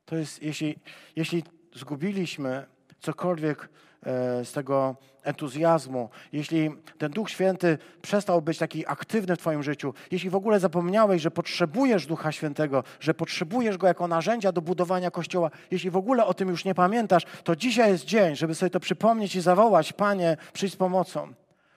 [0.04, 0.78] To jest, jeśli,
[1.16, 1.42] jeśli
[1.76, 2.66] zgubiliśmy
[3.00, 3.68] cokolwiek
[4.02, 9.94] e, z tego entuzjazmu, jeśli ten Duch Święty przestał być taki aktywny w Twoim życiu,
[10.10, 15.10] jeśli w ogóle zapomniałeś, że potrzebujesz Ducha Świętego, że potrzebujesz Go jako narzędzia do budowania
[15.10, 18.70] Kościoła, jeśli w ogóle o tym już nie pamiętasz, to dzisiaj jest dzień, żeby sobie
[18.70, 21.32] to przypomnieć i zawołać, Panie, przyjdź z pomocą.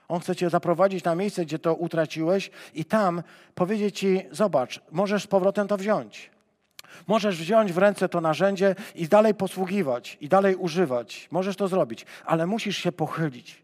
[0.08, 3.22] On chce Cię zaprowadzić na miejsce, gdzie to utraciłeś i tam
[3.54, 6.30] powiedzieć Ci, zobacz, możesz z powrotem to wziąć.
[7.06, 11.28] Możesz wziąć w ręce to narzędzie i dalej posługiwać, i dalej używać.
[11.30, 13.62] Możesz to zrobić, ale musisz się pochylić.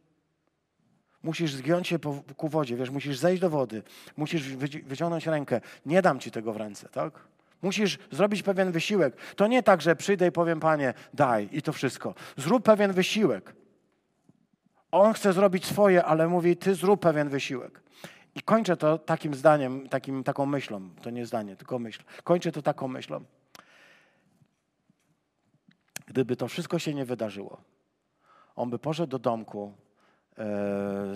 [1.22, 1.98] Musisz zgiąć się
[2.36, 3.82] ku wodzie, wiesz, musisz zejść do wody,
[4.16, 4.42] musisz
[4.86, 5.60] wyciągnąć rękę.
[5.86, 7.12] Nie dam ci tego w ręce, tak?
[7.62, 9.16] Musisz zrobić pewien wysiłek.
[9.36, 12.14] To nie tak, że przyjdę i powiem, panie, daj i to wszystko.
[12.36, 13.54] Zrób pewien wysiłek.
[14.92, 17.80] On chce zrobić swoje, ale mówi, ty zrób pewien wysiłek.
[18.36, 20.90] I kończę to takim zdaniem, takim, taką myślą.
[21.02, 22.02] To nie zdanie, tylko myśl.
[22.24, 23.24] Kończę to taką myślą.
[26.06, 27.60] Gdyby to wszystko się nie wydarzyło,
[28.56, 29.72] on by poszedł do domku
[30.38, 30.44] e,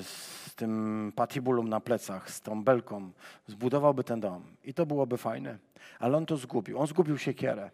[0.02, 3.12] z tym patibulum na plecach, z tą belką,
[3.46, 5.58] zbudowałby ten dom i to byłoby fajne.
[5.98, 6.78] Ale on to zgubił.
[6.78, 7.70] On zgubił siekierę.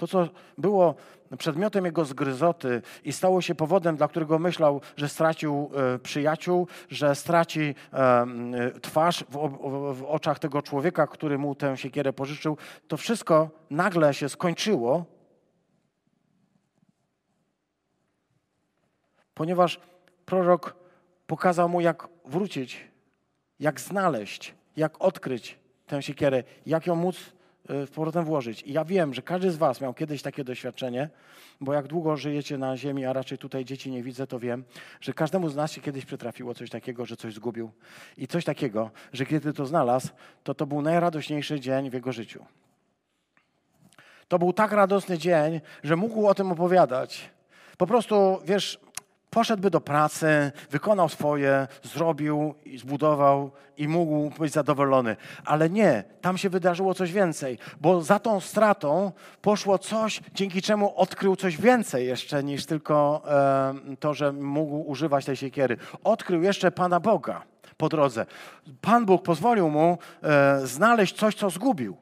[0.00, 0.28] To, co
[0.58, 0.94] było
[1.38, 7.14] przedmiotem jego zgryzoty i stało się powodem, dla którego myślał, że stracił e, przyjaciół, że
[7.14, 8.26] straci e,
[8.82, 12.56] twarz w, oczach tego człowieka, który mu tę siekierę pożyczył,
[12.88, 15.04] to wszystko nagle się skończyło,
[19.34, 19.80] ponieważ
[20.24, 20.76] prorok
[21.26, 22.88] pokazał mu, jak wrócić,
[23.58, 27.16] jak znaleźć, jak odkryć tę siekierę, jak ją móc
[27.70, 28.62] z powrotem włożyć.
[28.62, 31.08] I ja wiem, że każdy z Was miał kiedyś takie doświadczenie,
[31.60, 34.64] bo jak długo żyjecie na ziemi, a raczej tutaj dzieci nie widzę, to wiem,
[35.00, 37.70] że każdemu z nas się kiedyś przytrafiło coś takiego, że coś zgubił.
[38.16, 40.08] I coś takiego, że kiedy to znalazł,
[40.44, 42.44] to to był najradośniejszy dzień w jego życiu.
[44.28, 47.30] To był tak radosny dzień, że mógł o tym opowiadać.
[47.78, 48.80] Po prostu, wiesz,
[49.30, 55.16] poszedłby do pracy, wykonał swoje, zrobił i zbudował i mógł być zadowolony.
[55.44, 59.12] Ale nie, tam się wydarzyło coś więcej, bo za tą stratą
[59.42, 65.24] poszło coś, dzięki czemu odkrył coś więcej jeszcze niż tylko e, to, że mógł używać
[65.24, 65.76] tej siekiery.
[66.04, 67.42] Odkrył jeszcze Pana Boga
[67.76, 68.26] po drodze.
[68.80, 71.96] Pan Bóg pozwolił mu e, znaleźć coś, co zgubił.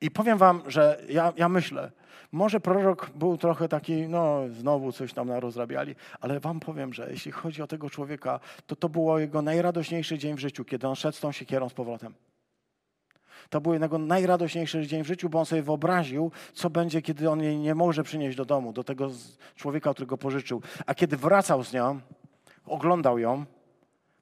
[0.00, 1.90] I powiem wam, że ja, ja myślę,
[2.34, 7.32] może prorok był trochę taki, no znowu coś tam narozrabiali, ale wam powiem, że jeśli
[7.32, 11.16] chodzi o tego człowieka, to to było jego najradośniejszy dzień w życiu, kiedy on szedł
[11.16, 12.14] z tą siekierą z powrotem.
[13.50, 17.42] To był jego najradośniejszy dzień w życiu, bo on sobie wyobraził, co będzie, kiedy on
[17.42, 19.10] jej nie może przynieść do domu, do tego
[19.56, 20.62] człowieka, którego pożyczył.
[20.86, 22.00] A kiedy wracał z nią,
[22.66, 23.44] oglądał ją,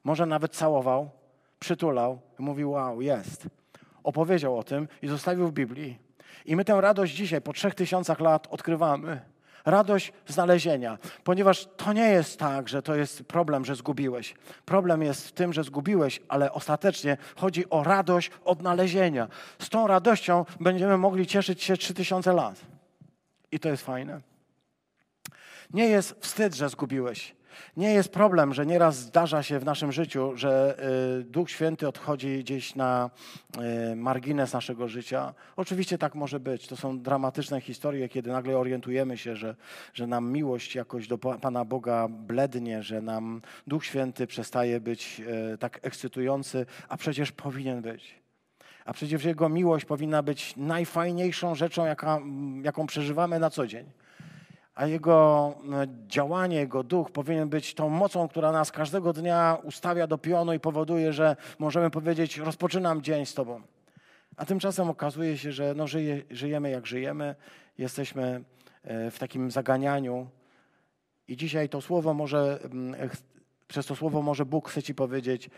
[0.04, 1.10] może nawet całował,
[1.58, 3.48] przytulał mówił, wow, jest.
[4.04, 6.01] Opowiedział o tym i zostawił w Biblii.
[6.46, 9.20] I my tę radość dzisiaj, po trzech tysiącach lat, odkrywamy.
[9.64, 14.34] Radość znalezienia, ponieważ to nie jest tak, że to jest problem, że zgubiłeś.
[14.64, 19.28] Problem jest w tym, że zgubiłeś, ale ostatecznie chodzi o radość odnalezienia.
[19.58, 22.60] Z tą radością będziemy mogli cieszyć się trzy tysiące lat.
[23.52, 24.20] I to jest fajne.
[25.70, 27.34] Nie jest wstyd, że zgubiłeś.
[27.76, 30.76] Nie jest problem, że nieraz zdarza się w naszym życiu, że
[31.20, 33.10] y, Duch Święty odchodzi gdzieś na
[33.92, 35.34] y, margines naszego życia.
[35.56, 36.66] Oczywiście tak może być.
[36.66, 39.56] To są dramatyczne historie, kiedy nagle orientujemy się, że,
[39.94, 45.22] że nam miłość jakoś do Pana Boga blednie, że nam Duch Święty przestaje być
[45.54, 48.22] y, tak ekscytujący, a przecież powinien być.
[48.84, 52.20] A przecież Jego miłość powinna być najfajniejszą rzeczą, jaka,
[52.62, 54.01] jaką przeżywamy na co dzień
[54.74, 60.06] a Jego e, działanie, Jego duch powinien być tą mocą, która nas każdego dnia ustawia
[60.06, 63.62] do pionu i powoduje, że możemy powiedzieć: Rozpoczynam dzień z Tobą.
[64.36, 67.34] A tymczasem okazuje się, że no, żyje, żyjemy jak żyjemy,
[67.78, 68.44] jesteśmy
[68.82, 70.26] e, w takim zaganianiu.
[71.28, 72.58] I dzisiaj to słowo może,
[73.68, 75.50] przez to słowo może Bóg chce Ci powiedzieć: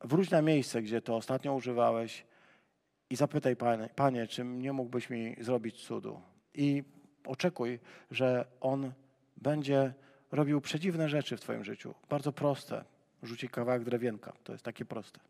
[0.00, 2.26] wróć na miejsce, gdzie to ostatnio używałeś
[3.10, 6.20] i zapytaj Panie, Panie czy nie mógłbyś mi zrobić cudu.
[6.54, 6.84] I
[7.26, 7.78] oczekuj,
[8.10, 8.92] że On
[9.36, 9.94] będzie
[10.32, 11.94] robił przedziwne rzeczy w Twoim życiu.
[12.08, 12.84] Bardzo proste.
[13.22, 14.32] Rzuci kawałek drewienka.
[14.44, 15.20] To jest takie proste.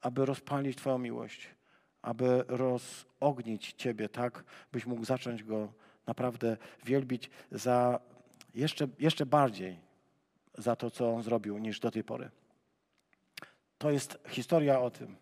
[0.00, 1.48] Aby rozpalić Twoją miłość,
[2.02, 5.72] aby rozognić Ciebie tak, byś mógł zacząć Go
[6.06, 8.00] naprawdę wielbić za
[8.54, 9.78] jeszcze, jeszcze bardziej
[10.58, 12.30] za to, co On zrobił niż do tej pory.
[13.78, 15.16] To jest historia o tym.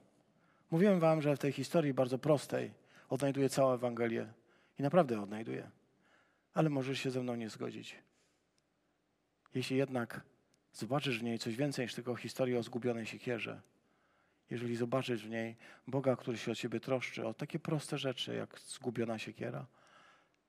[0.71, 2.73] Mówiłem Wam, że w tej historii bardzo prostej
[3.09, 4.33] odnajduję całą Ewangelię
[4.83, 5.71] i naprawdę odnajduję.
[6.55, 7.99] Ale możesz się ze mną nie zgodzić.
[9.55, 10.21] Jeśli jednak
[10.73, 13.61] zobaczysz w niej coś więcej niż tylko historię o zgubionej siekierze,
[14.51, 15.57] jeżeli zobaczysz w niej
[15.87, 19.67] Boga, który się o ciebie troszczy, o takie proste rzeczy jak zgubiona siekiera,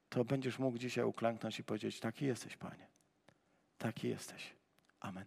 [0.10, 2.88] to będziesz mógł dzisiaj uklęknąć i powiedzieć: Taki jesteś, Panie.
[3.78, 4.54] Taki jesteś.
[5.00, 5.26] Amen.